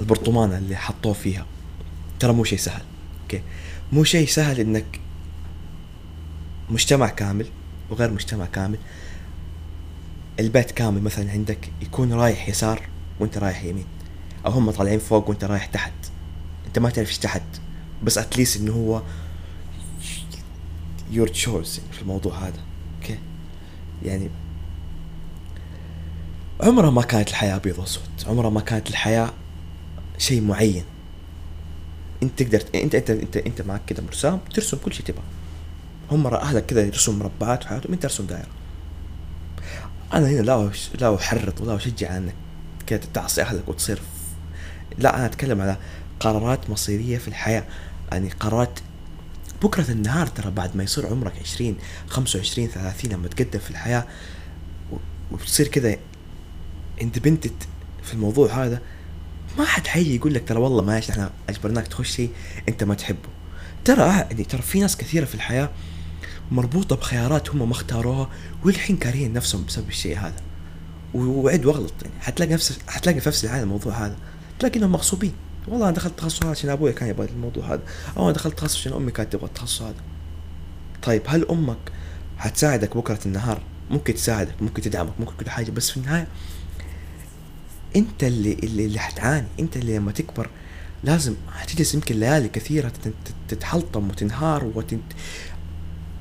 البرطمانة 0.00 0.58
اللي 0.58 0.76
حطوه 0.76 1.12
فيها. 1.12 1.46
ترى 2.20 2.32
مو 2.32 2.44
شيء 2.44 2.58
سهل 2.58 2.82
أوكي؟ 3.22 3.42
مو 3.92 4.04
شيء 4.04 4.26
سهل 4.26 4.60
إنك 4.60 5.00
مجتمع 6.70 7.08
كامل 7.08 7.46
وغير 7.90 8.10
مجتمع 8.10 8.46
كامل. 8.46 8.78
البيت 10.40 10.70
كامل 10.70 11.02
مثلا 11.02 11.30
عندك 11.30 11.70
يكون 11.82 12.12
رايح 12.12 12.48
يسار 12.48 12.88
وأنت 13.20 13.38
رايح 13.38 13.64
يمين 13.64 13.86
أو 14.46 14.50
هم 14.50 14.70
طالعين 14.70 14.98
فوق 14.98 15.28
وأنت 15.28 15.44
رايح 15.44 15.66
تحت. 15.66 15.92
أنت 16.66 16.78
ما 16.78 16.90
تعرف 16.90 17.08
إيش 17.08 17.18
تحت 17.18 17.42
بس 18.02 18.18
at 18.18 18.30
least 18.30 18.60
إنه 18.60 18.72
هو 18.72 19.02
your 21.10 21.28
choice 21.28 21.80
في 21.92 22.02
الموضوع 22.02 22.38
هذا 22.38 22.60
أوكي؟ 23.00 23.18
يعني 24.02 24.30
عمرها 26.60 26.90
ما 26.90 27.02
كانت 27.02 27.28
الحياة 27.28 27.56
أبيض 27.56 27.78
وأسود. 27.78 28.02
عمرها 28.26 28.50
ما 28.50 28.60
كانت 28.60 28.90
الحياة 28.90 29.32
شيء 30.18 30.42
معين. 30.42 30.84
أنت 32.22 32.42
تقدر 32.42 32.62
انت 32.74 32.94
انت 32.94 33.10
انت 33.10 33.36
أنت 33.36 33.62
معك 33.62 33.80
كذا 33.86 34.04
مرسام 34.04 34.40
ترسم 34.54 34.76
كل 34.76 34.92
شيء 34.92 35.06
تبغى. 35.06 35.22
هم 36.10 36.26
أهلك 36.26 36.66
كذا 36.66 36.82
يرسم 36.82 37.18
مربعات 37.18 37.62
في 37.62 37.68
حياتهم 37.68 37.92
انت 37.92 38.04
ارسم 38.04 38.26
دائرة. 38.26 38.48
أنا 40.12 40.28
هنا 40.28 40.40
لا 40.40 40.70
لا 41.00 41.14
احرض 41.14 41.60
ولا 41.60 41.76
اشجع 41.76 42.16
انك 42.16 42.34
كده 42.86 43.00
تعصي 43.14 43.42
أهلك 43.42 43.68
وتصير 43.68 44.02
لا 44.98 45.16
أنا 45.16 45.26
أتكلم 45.26 45.60
على 45.60 45.76
قرارات 46.20 46.70
مصيرية 46.70 47.18
في 47.18 47.28
الحياة. 47.28 47.64
يعني 48.12 48.30
قرارات 48.30 48.80
بكرة 49.62 49.90
النهار 49.90 50.26
ترى 50.26 50.50
بعد 50.50 50.76
ما 50.76 50.82
يصير 50.82 51.06
عمرك 51.06 51.32
عشرين 51.42 51.76
خمسة 52.08 52.38
وعشرين 52.38 52.68
ثلاثين 52.68 53.12
لما 53.12 53.28
تقدم 53.28 53.58
في 53.58 53.70
الحياة 53.70 54.06
وتصير 55.30 55.68
كذا 55.68 55.96
اندبنتد 57.02 57.64
في 58.02 58.14
الموضوع 58.14 58.64
هذا 58.64 58.80
ما 59.58 59.64
حد 59.64 59.86
حيجي 59.86 60.16
يقول 60.16 60.34
لك 60.34 60.48
ترى 60.48 60.58
والله 60.58 60.82
ماشي 60.82 61.12
إحنا 61.12 61.30
اجبرناك 61.48 61.88
تخش 61.88 62.10
شيء 62.10 62.30
أنت 62.68 62.84
ما 62.84 62.94
تحبه. 62.94 63.28
ترى 63.84 64.08
يعني 64.08 64.44
ترى 64.44 64.62
في 64.62 64.80
ناس 64.80 64.96
كثيرة 64.96 65.24
في 65.24 65.34
الحياة 65.34 65.70
مربوطة 66.50 66.96
بخيارات 66.96 67.50
هم 67.50 67.68
ما 67.68 67.72
اختاروها 67.72 68.30
والحين 68.64 68.96
كارهين 68.96 69.32
نفسهم 69.32 69.64
بسبب 69.64 69.88
الشيء 69.88 70.18
هذا. 70.18 70.42
وعد 71.14 71.64
واغلط 71.66 71.92
يعني. 72.02 72.14
حتلاقي 72.20 72.52
نفس 72.52 72.78
حتلاقي 72.88 73.20
في 73.20 73.28
نفس 73.28 73.44
الحاله 73.44 73.62
الموضوع 73.62 74.06
هذا. 74.06 74.16
تلاقي 74.58 74.78
إنهم 74.78 74.92
مغصوبين. 74.92 75.32
والله 75.68 75.88
أنا 75.88 75.96
دخلت 75.96 76.18
تخصص 76.18 76.44
عشان 76.44 76.70
أبوي 76.70 76.92
كان 76.92 77.08
يبغى 77.08 77.28
الموضوع 77.28 77.74
هذا. 77.74 77.82
أو 78.16 78.24
أنا 78.24 78.32
دخلت 78.32 78.58
تخصص 78.58 78.76
عشان 78.76 78.92
أمي 78.92 79.10
كانت 79.10 79.32
تبغى 79.32 79.46
التخصص 79.46 79.82
هذا. 79.82 79.94
طيب 81.02 81.22
هل 81.26 81.48
أمك 81.48 81.92
حتساعدك 82.38 82.96
بكرة 82.96 83.20
النهار؟ 83.26 83.60
ممكن 83.90 84.14
تساعدك 84.14 84.62
ممكن 84.62 84.82
تدعمك 84.82 85.12
ممكن 85.20 85.32
كل 85.40 85.50
حاجة 85.50 85.70
بس 85.70 85.90
في 85.90 85.96
النهاية 85.96 86.26
انت 87.96 88.24
اللي 88.24 88.52
اللي, 88.52 88.86
اللي 88.86 88.98
حتعاني 88.98 89.46
انت 89.60 89.76
اللي 89.76 89.98
لما 89.98 90.12
تكبر 90.12 90.50
لازم 91.04 91.34
حتجلس 91.52 91.94
يمكن 91.94 92.14
ليالي 92.16 92.48
كثيرة 92.48 92.92
تتحلطم 93.48 94.10
وتنهار 94.10 94.64
وتنت 94.64 95.12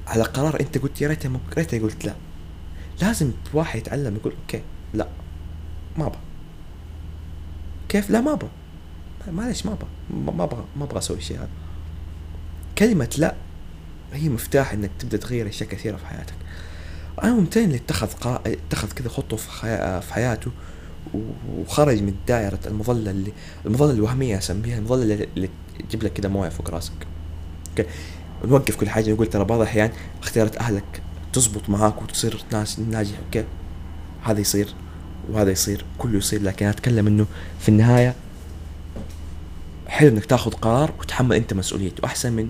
على 0.08 0.24
قرار 0.24 0.60
انت 0.60 0.78
قلت 0.78 1.02
يا 1.02 1.08
ريت 1.08 1.24
ريت 1.58 1.76
قلت 1.76 2.06
لا. 2.06 2.14
لازم 3.02 3.32
واحد 3.54 3.80
يتعلم 3.80 4.16
يقول 4.16 4.34
أوكي 4.42 4.62
لا 4.94 5.08
ما 5.98 6.08
أبغى. 6.08 6.20
كيف؟ 7.90 8.10
لا 8.10 8.22
ما 8.22 8.34
أبغى. 8.34 8.50
معلش 9.32 9.66
ما 9.66 9.74
أبغى. 9.74 9.88
ما 10.36 10.44
أبغى 10.44 10.66
ما 10.76 10.84
أبغى 10.84 10.98
أسوي 10.98 11.18
الشيء 11.18 11.38
هذا. 11.38 11.50
كلمة 12.78 13.16
لا 13.18 13.36
هي 14.14 14.30
مفتاح 14.30 14.74
إنك 14.74 14.92
تبدأ 15.00 15.18
تغير 15.18 15.48
أشياء 15.48 15.70
كثيرة 15.70 15.98
في 15.98 16.06
حياتك. 16.06 16.36
أنا 17.24 17.34
ممتن 17.34 17.64
اللي 17.64 17.76
اتخذ 17.76 18.08
قا... 18.14 18.42
اتخذ 18.46 18.92
كذا 18.92 19.10
خطوة. 19.10 19.40
في 20.00 20.14
حياته 20.14 20.52
وخرج 21.58 22.02
من 22.02 22.16
دائرة 22.28 22.60
المظلة 22.66 23.12
اللي 23.12 23.32
المظلة 23.66 23.92
الوهمية 23.92 24.38
أسميها 24.38 24.78
المظلة 24.78 25.28
اللي 25.36 25.50
تجيب 25.89 26.04
لك 26.04 26.13
كذا 26.13 26.30
موية 26.30 26.50
فوق 26.50 26.70
راسك. 26.70 26.94
أوكي 27.70 27.89
نوقف 28.46 28.76
كل 28.76 28.89
حاجة 28.89 29.12
نقول 29.12 29.28
ترى 29.28 29.44
بعض 29.44 29.60
الأحيان 29.60 29.92
اختيارات 30.22 30.58
أهلك 30.58 31.02
تزبط 31.34 31.70
معاك 31.70 32.02
وتصير 32.02 32.44
ناس 32.52 32.80
ناجح 32.80 33.18
أوكي 33.26 33.46
هذا 34.24 34.39
يصير 34.39 34.74
وهذا 35.30 35.52
يصير 35.52 35.86
كله 35.98 36.18
يصير. 36.18 36.44
لكن 36.44 36.66
أتكلم 36.66 37.08
إنه 37.08 37.26
في 37.60 37.70
النهاية 37.70 38.16
حلو 39.88 40.10
إنك 40.10 40.26
تاخذ 40.26 40.52
قرار 40.52 40.94
وتحمل 41.00 41.36
أنت 41.36 41.54
مسؤوليته. 41.54 42.06
أحسن 42.06 42.34
من 42.34 42.50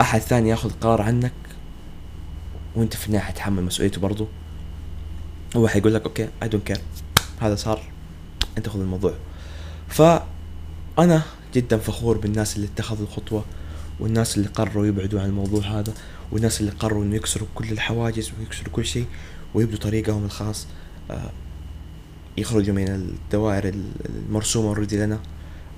أحد 0.00 0.20
ثاني 0.20 0.48
ياخذ 0.48 0.70
قرار 0.80 1.02
عنك 1.02 1.32
وأنت 2.76 2.96
في 2.96 3.06
النهاية 3.06 3.24
حتحمل 3.24 3.62
مسؤوليته 3.62 4.00
برضه 4.00 4.28
هو 5.56 5.68
حيقول 5.68 5.94
لك 5.94 6.02
أوكي 6.02 6.28
I 6.42 6.48
don't 6.48 6.66
care 6.66 6.78
هذا 7.40 7.54
صار 7.54 7.82
انت 8.58 8.68
خذ 8.68 8.80
الموضوع. 8.80 9.14
فأنا 9.88 11.22
جدا 11.54 11.78
فخور 11.78 12.18
بالناس 12.18 12.56
اللي 12.56 12.66
اتخذوا 12.66 13.06
الخطوة 13.06 13.44
والناس 14.00 14.36
اللي 14.36 14.48
قرروا 14.48 14.86
يبعدوا 14.86 15.20
عن 15.20 15.26
الموضوع 15.26 15.60
هذا 15.60 15.94
والناس 16.32 16.60
اللي 16.60 16.72
قرروا 16.72 17.04
إنه 17.04 17.16
يكسروا 17.16 17.48
كل 17.54 17.72
الحواجز 17.72 18.32
ويكسروا 18.38 18.72
كل 18.72 18.84
شيء 18.84 19.06
ويبدوا 19.54 19.78
طريقهم 19.78 20.24
الخاص. 20.24 20.66
آه 21.10 21.30
يخرجوا 22.36 22.74
من 22.74 22.88
الدوائر 22.88 23.74
المرسومة 24.08 24.68
اوريدي 24.68 24.96
لنا. 24.96 25.18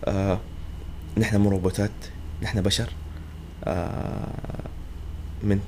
آه 0.05 0.41
نحن 1.19 1.37
مو 1.37 1.51
روبوتات 1.51 1.91
نحن 2.43 2.63
بشر. 2.63 2.93
آه 3.65 4.65
من 5.43 5.61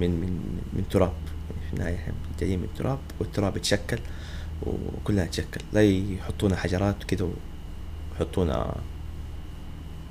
من 0.00 0.10
من 0.10 0.40
من 0.72 0.84
تراب. 0.90 1.12
يعني 1.50 1.66
في 1.66 1.76
النهاية 1.76 2.12
جايين 2.40 2.58
من 2.58 2.68
تراب 2.78 2.98
والتراب 3.20 3.56
يتشكل. 3.56 3.98
وكلنا 4.66 5.24
نتشكل 5.24 5.60
لا 5.72 5.82
يحطونا 5.82 6.56
حجرات 6.56 7.04
كده 7.04 7.28
ويحطونا 8.12 8.74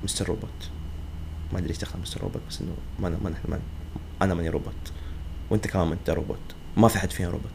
مستر 0.04 0.28
روبوت 0.28 0.70
ما 1.52 1.58
أدري 1.58 1.70
إيش 1.70 1.78
دخل 1.78 1.98
مستر 1.98 2.20
روبوت 2.20 2.42
بس 2.48 2.60
إنه 2.60 2.74
ما 2.98 3.08
أنا 3.08 3.18
ما 3.24 3.30
نحن 3.30 3.60
أنا 4.22 4.34
ماني 4.34 4.48
روبوت 4.48 4.92
وأنت 5.50 5.66
كمان 5.66 5.86
ما 5.86 5.94
أنت 5.94 6.10
روبوت 6.10 6.38
ما 6.76 6.88
في 6.88 6.98
حد 6.98 7.10
فينا 7.10 7.30
روبوت 7.30 7.52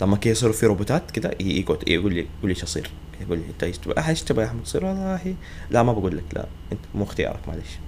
لما 0.00 0.16
كي 0.16 0.28
يصيروا 0.28 0.54
في 0.54 0.66
روبوتات 0.66 1.10
كذا 1.10 1.34
يقول 1.40 1.78
يقول 1.86 2.14
لي 2.14 2.20
يقول 2.20 2.28
لي 2.42 2.50
إيش 2.50 2.62
اصير 2.62 2.90
يقول 3.20 3.38
لي 3.38 3.44
أنت 3.46 3.64
إيش 3.64 3.78
تبغى؟ 3.78 4.08
إيش 4.08 4.22
تبغى 4.22 4.44
يا 4.44 4.48
أحمد؟ 4.48 4.62
تصير 4.62 4.84
والله 4.84 5.34
لا 5.70 5.82
ما 5.82 5.92
بقول 5.92 6.16
لك 6.16 6.24
لا. 6.32 6.46
أنت 6.72 6.80
مو 6.94 7.04
اختيارك 7.04 7.48
معلش 7.48 7.78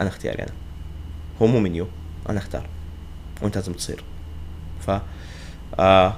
أنا 0.00 0.08
اختياري 0.08 0.42
أنا. 0.42 0.52
هو 1.42 1.46
مو 1.46 1.60
منيو. 1.60 1.86
أنا 2.28 2.38
أختار. 2.38 2.68
وأنت 3.42 3.56
لازم 3.56 3.72
تصير. 3.72 4.04
ف 4.80 4.90
آه 5.78 6.16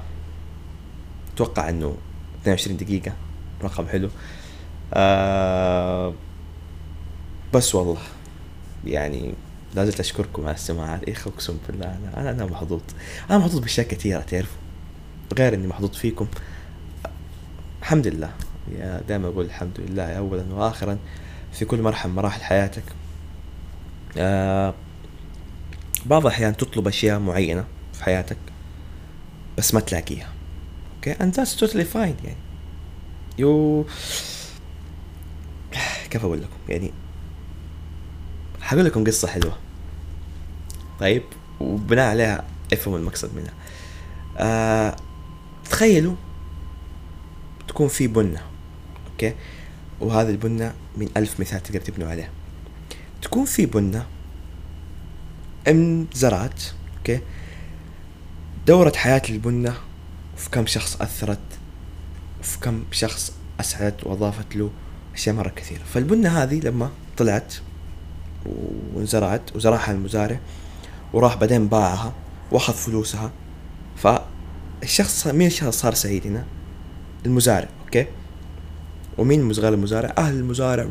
أتوقع 1.43 1.69
إنه 1.69 1.97
22 2.43 2.77
دقيقة 2.77 3.13
رقم 3.63 3.87
حلو. 3.89 4.09
آه 4.95 6.15
بس 7.55 7.75
والله 7.75 7.99
يعني 8.85 9.35
لازلت 9.75 10.01
أشكركم 10.01 10.47
على 10.47 10.55
السماعات 10.55 11.09
اخ 11.09 11.29
أقسم 11.29 11.59
بالله 11.69 11.99
أنا 12.17 12.31
أنا 12.31 12.47
محظوظ. 12.47 12.81
أنا 13.31 13.39
محظوظ 13.39 13.59
بأشياء 13.61 13.87
كثيرة 13.87 14.21
تعرفوا. 14.21 14.61
غير 15.39 15.55
إني 15.55 15.67
محظوظ 15.67 15.91
فيكم. 15.91 16.27
الحمد 17.81 18.07
لله. 18.07 18.31
يا 18.79 19.03
دائما 19.09 19.29
أقول 19.29 19.45
الحمد 19.45 19.81
لله 19.81 20.13
اولا 20.13 20.45
واخرا 20.55 20.99
في 21.53 21.65
كل 21.65 21.83
مرحلة 21.83 22.11
من 22.11 22.17
مراحل 22.17 22.43
حياتك. 22.43 22.83
آه 24.17 24.75
بعض 26.07 26.27
الأحيان 26.27 26.57
تطلب 26.57 26.89
أشياء 26.89 27.19
معينة 27.19 27.65
في 27.93 28.05
حياتك 28.05 28.37
بس 29.59 29.75
ما 29.75 29.81
تلاقيها. 29.81 30.29
أوكي 31.01 31.15
and 31.15 31.35
that's 31.35 31.55
totally 31.61 31.95
fine 31.95 32.25
يعني. 32.25 32.37
you 33.39 33.85
كيف 36.11 36.25
أقول 36.25 36.43
لكم؟ 36.43 36.57
يعني 36.69 36.93
حقول 38.61 38.85
لكم 38.85 39.05
قصة 39.05 39.29
حلوة. 39.29 39.57
طيب 41.01 41.23
وبناء 41.61 42.11
عليها 42.11 42.45
افهموا 42.73 42.99
المقصد 42.99 43.31
منها. 43.35 43.53
آه 44.37 44.97
تخيلوا 45.71 46.15
تكون 47.69 47.89
في 47.89 48.07
بنة 48.07 48.43
أوكي 49.11 49.35
وهذه 50.01 50.31
البنة 50.31 50.75
من 50.97 51.09
ألف 51.17 51.41
مثال 51.41 51.63
تقدر 51.63 51.81
تبنوا 51.81 52.09
عليها 52.09 52.31
تكون 53.23 53.45
في 53.45 53.67
بنة 53.67 54.07
انزرعت 55.69 56.63
أوكي 56.99 57.21
دورة 58.67 58.93
حياة 58.97 59.23
البنة 59.31 59.75
في 60.41 60.51
كم 60.51 60.67
شخص 60.67 60.97
أثرت؟ 61.01 61.39
في 62.43 62.59
كم 62.59 62.85
شخص 62.91 63.33
أسعدت 63.61 64.05
وأضافت 64.05 64.57
له 64.57 64.71
أشياء 65.15 65.35
مرة 65.35 65.49
كثيرة. 65.49 65.83
فالبنة 65.95 66.29
هذه 66.29 66.61
لما 66.61 66.91
طلعت 67.17 67.55
وانزرعت 68.95 69.57
وزرعها 69.57 69.93
المزارع 69.93 70.41
وراح 71.13 71.37
بعدين 71.37 71.69
باعها 71.69 72.13
وأخذ 72.53 72.75
فلوسها 72.75 73.31
فالشخص 73.97 75.27
مين 75.27 75.47
الشخص 75.47 75.81
صار 75.81 75.95
سعيد 75.95 76.27
هنا؟ 76.27 76.45
المزارع 77.27 77.69
أوكي؟ 77.85 78.07
ومين 79.19 79.53
غير 79.53 79.75
المزارع؟ 79.75 80.15
أهل 80.19 80.35
المزارع 80.35 80.85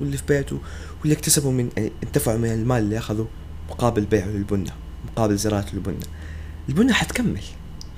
واللي 0.00 0.16
في 0.16 0.22
بيته 0.28 0.60
واللي 1.00 1.14
اكتسبوا 1.14 1.52
من 1.52 1.70
يعني 1.76 1.92
انتفعوا 2.02 2.38
من 2.38 2.52
المال 2.52 2.78
اللي 2.78 2.98
أخذوه 2.98 3.28
مقابل 3.70 4.04
بيعه 4.04 4.26
للبنة 4.26 4.72
مقابل 5.04 5.36
زراعة 5.36 5.66
البنة 5.74 6.06
البنة 6.68 6.92
حتكمل 6.92 7.42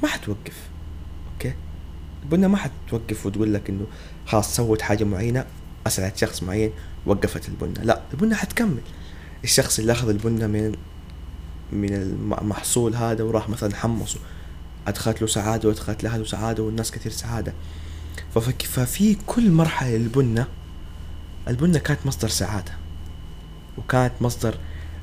ما 0.02 0.08
حتوقف. 0.08 0.73
البنة 2.24 2.48
ما 2.48 2.56
حتوقف 2.56 3.26
وتقول 3.26 3.54
لك 3.54 3.70
إنه 3.70 3.86
خلاص 4.26 4.56
سوت 4.56 4.82
حاجة 4.82 5.04
معينة 5.04 5.44
اسعدت 5.86 6.16
شخص 6.16 6.42
معين 6.42 6.70
وقفت 7.06 7.48
البنة 7.48 7.82
لا 7.82 8.00
البنة 8.14 8.34
حتكمل. 8.34 8.80
الشخص 9.44 9.78
اللي 9.78 9.92
أخذ 9.92 10.08
البنة 10.08 10.46
من 10.46 10.74
من 11.72 11.94
المحصول 11.94 12.96
هذا 12.96 13.24
وراح 13.24 13.48
مثلا 13.48 13.76
حمصه. 13.76 14.18
أدخلت 14.86 15.20
له 15.20 15.26
سعادة 15.26 15.68
وأدخلت 15.68 16.04
لأهله 16.04 16.24
سعادة 16.24 16.62
والناس 16.62 16.90
كثير 16.90 17.12
سعادة. 17.12 17.52
ففي 18.62 19.16
كل 19.26 19.50
مرحلة 19.50 19.96
للبنة 19.96 20.46
البنة 21.48 21.78
كانت 21.78 22.06
مصدر 22.06 22.28
سعادة. 22.28 22.72
وكانت 23.78 24.12
مصدر 24.20 24.58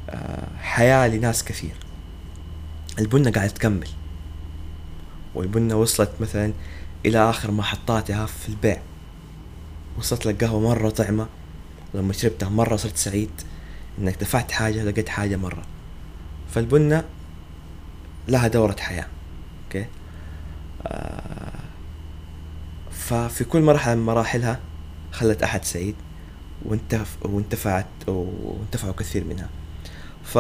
آه، 0.10 0.48
حياة 0.60 1.08
لناس 1.08 1.44
كثير. 1.44 1.76
البنة 3.00 3.32
قاعدة 3.32 3.52
تكمل. 3.52 3.88
والبنة 5.36 5.76
وصلت 5.76 6.12
مثلا 6.20 6.54
إلى 7.06 7.30
آخر 7.30 7.52
محطاتها 7.52 8.26
في 8.26 8.50
البيع. 8.50 8.82
وصلت 9.98 10.26
لك 10.26 10.44
قهوة 10.44 10.60
مرة 10.60 10.90
طعمة 10.90 11.28
لما 11.94 12.14
شربتها 12.14 12.50
مرة 12.50 12.76
صرت 12.76 12.98
سعيد 12.98 13.32
إنك 14.00 14.22
دفعت 14.22 14.52
حاجة 14.52 14.84
لقيت 14.84 15.10
حاجة 15.10 15.36
مرة. 15.36 15.64
فالبنة 16.54 17.04
لها 18.28 18.48
دورة 18.48 18.76
حياة. 18.80 19.08
أوكي؟ 19.66 19.86
آه 20.88 21.52
ففي 22.92 23.44
كل 23.44 23.62
مرحلة 23.62 23.96
من 23.96 24.06
مراحلها 24.06 24.60
خلت 25.12 25.44
أحد 25.44 25.66
سعيد 25.66 25.96
وانتف 26.66 27.18
وانتفعت 27.22 27.86
وانتفعوا 28.08 28.94
كثير 28.94 29.24
منها. 29.24 29.50
ف 30.24 30.38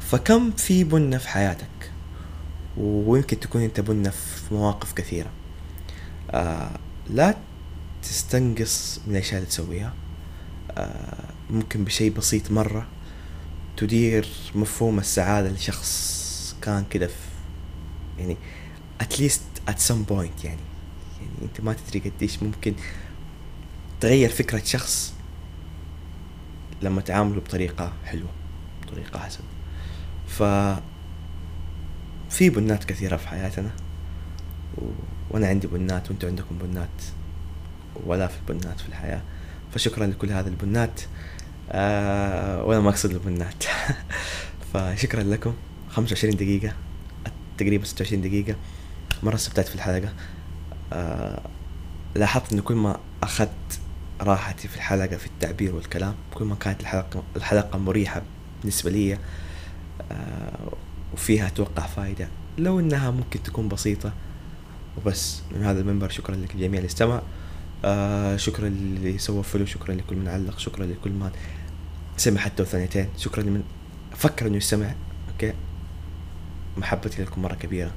فكم 0.00 0.50
في 0.50 0.84
بنة 0.84 1.18
في 1.18 1.28
حياتك؟ 1.28 1.90
ويمكن 2.76 3.40
تكون 3.40 3.62
أنت 3.62 3.80
بنة 3.80 4.10
في 4.10 4.54
مواقف 4.54 4.92
كثيرة. 4.92 5.30
آه 6.30 6.70
لا 7.10 7.34
تستنقص 8.02 9.00
من 9.06 9.12
الاشياء 9.12 9.36
اللي 9.36 9.46
تسويها. 9.50 9.94
آه 10.70 11.24
ممكن 11.50 11.84
بشيء 11.84 12.12
بسيط 12.12 12.50
مرة 12.50 12.86
تدير 13.76 14.28
مفهوم 14.54 14.98
السعادة 14.98 15.48
لشخص 15.50 16.56
كان 16.62 16.84
كده 16.90 17.06
في 17.06 17.14
يعني 18.18 18.36
اتليست 19.00 19.42
at 19.70 19.74
some 19.88 20.10
point 20.10 20.44
يعني. 20.44 20.60
يعني 21.20 21.32
أنت 21.42 21.60
ما 21.60 21.72
تدري 21.72 22.10
قديش 22.10 22.42
ممكن 22.42 22.74
تغير 24.00 24.28
فكرة 24.28 24.62
شخص 24.64 25.14
لما 26.82 27.00
تعامله 27.00 27.40
بطريقة 27.40 27.92
حلوة 28.04 28.30
بطريقة 28.82 29.18
حسنة 29.18 29.46
ف 30.28 30.42
في 32.30 32.50
بنات 32.50 32.84
كثيرة 32.84 33.16
في 33.16 33.28
حياتنا. 33.28 33.70
و... 34.78 34.82
وأنا 35.30 35.46
عندي 35.46 35.66
بنات 35.66 36.10
وأنتوا 36.10 36.28
عندكم 36.28 36.58
بنات 36.58 36.88
ولاف 38.06 38.38
البنات 38.38 38.80
في 38.80 38.88
الحياة. 38.88 39.22
فشكرا 39.74 40.06
لكل 40.06 40.30
هذه 40.30 40.48
البنات. 40.48 41.00
آه 41.72 42.64
وأنا 42.64 42.80
ما 42.80 42.90
أقصد 42.90 43.10
البنات. 43.10 43.64
فشكرا 44.74 45.22
لكم. 45.22 45.54
25 45.90 46.36
دقيقة. 46.36 46.72
تقريبا 47.58 47.84
26 47.84 48.22
دقيقة. 48.22 48.56
مرة 49.22 49.34
استمتعت 49.34 49.68
في 49.68 49.74
الحلقة. 49.74 50.12
آه 50.92 51.40
لاحظت 52.14 52.52
انه 52.52 52.62
كل 52.62 52.74
ما 52.74 52.98
أخذت 53.22 53.80
راحتي 54.20 54.68
في 54.68 54.76
الحلقة 54.76 55.16
في 55.16 55.26
التعبير 55.26 55.74
والكلام 55.74 56.14
كل 56.34 56.44
ما 56.44 56.54
كانت 56.54 56.80
الحلقة 56.80 57.22
الحلقة 57.36 57.78
مريحة 57.78 58.22
بالنسبة 58.60 58.90
لي 58.90 59.18
آه 60.12 60.72
وفيها 61.12 61.46
أتوقع 61.46 61.86
فائدة 61.86 62.28
لو 62.58 62.80
إنها 62.80 63.10
ممكن 63.10 63.42
تكون 63.42 63.68
بسيطة 63.68 64.12
وبس. 65.00 65.42
من 65.54 65.62
هذا 65.62 65.80
المنبر 65.80 66.08
شكرا 66.08 66.36
لك 66.36 66.54
الجميع 66.54 66.84
استمع. 66.84 67.22
آه 67.84 68.36
شكرا 68.36 68.68
للي 68.68 69.18
سوى 69.18 69.42
follow 69.42 69.66
شكرا 69.66 69.94
لكل 69.94 70.16
من 70.16 70.28
علق 70.28 70.58
شكرا 70.58 70.86
لكل 70.86 71.10
من 71.10 71.30
سمع 72.16 72.40
حتى 72.40 72.64
ثانيتين 72.64 73.08
شكرا 73.16 73.42
لمن 73.42 73.62
فكر 74.16 74.46
إنه 74.46 74.56
يستمع. 74.56 74.94
أوكي؟ 75.32 75.52
محبتي 76.76 77.22
لكم 77.22 77.42
مرة 77.42 77.54
كبيرة. 77.54 77.90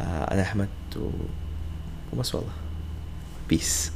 آه 0.00 0.34
أنا 0.34 0.42
أحمد 0.42 0.68
و... 0.96 1.10
وبس 2.12 2.34
والله. 2.34 2.52
Peace 3.48 3.92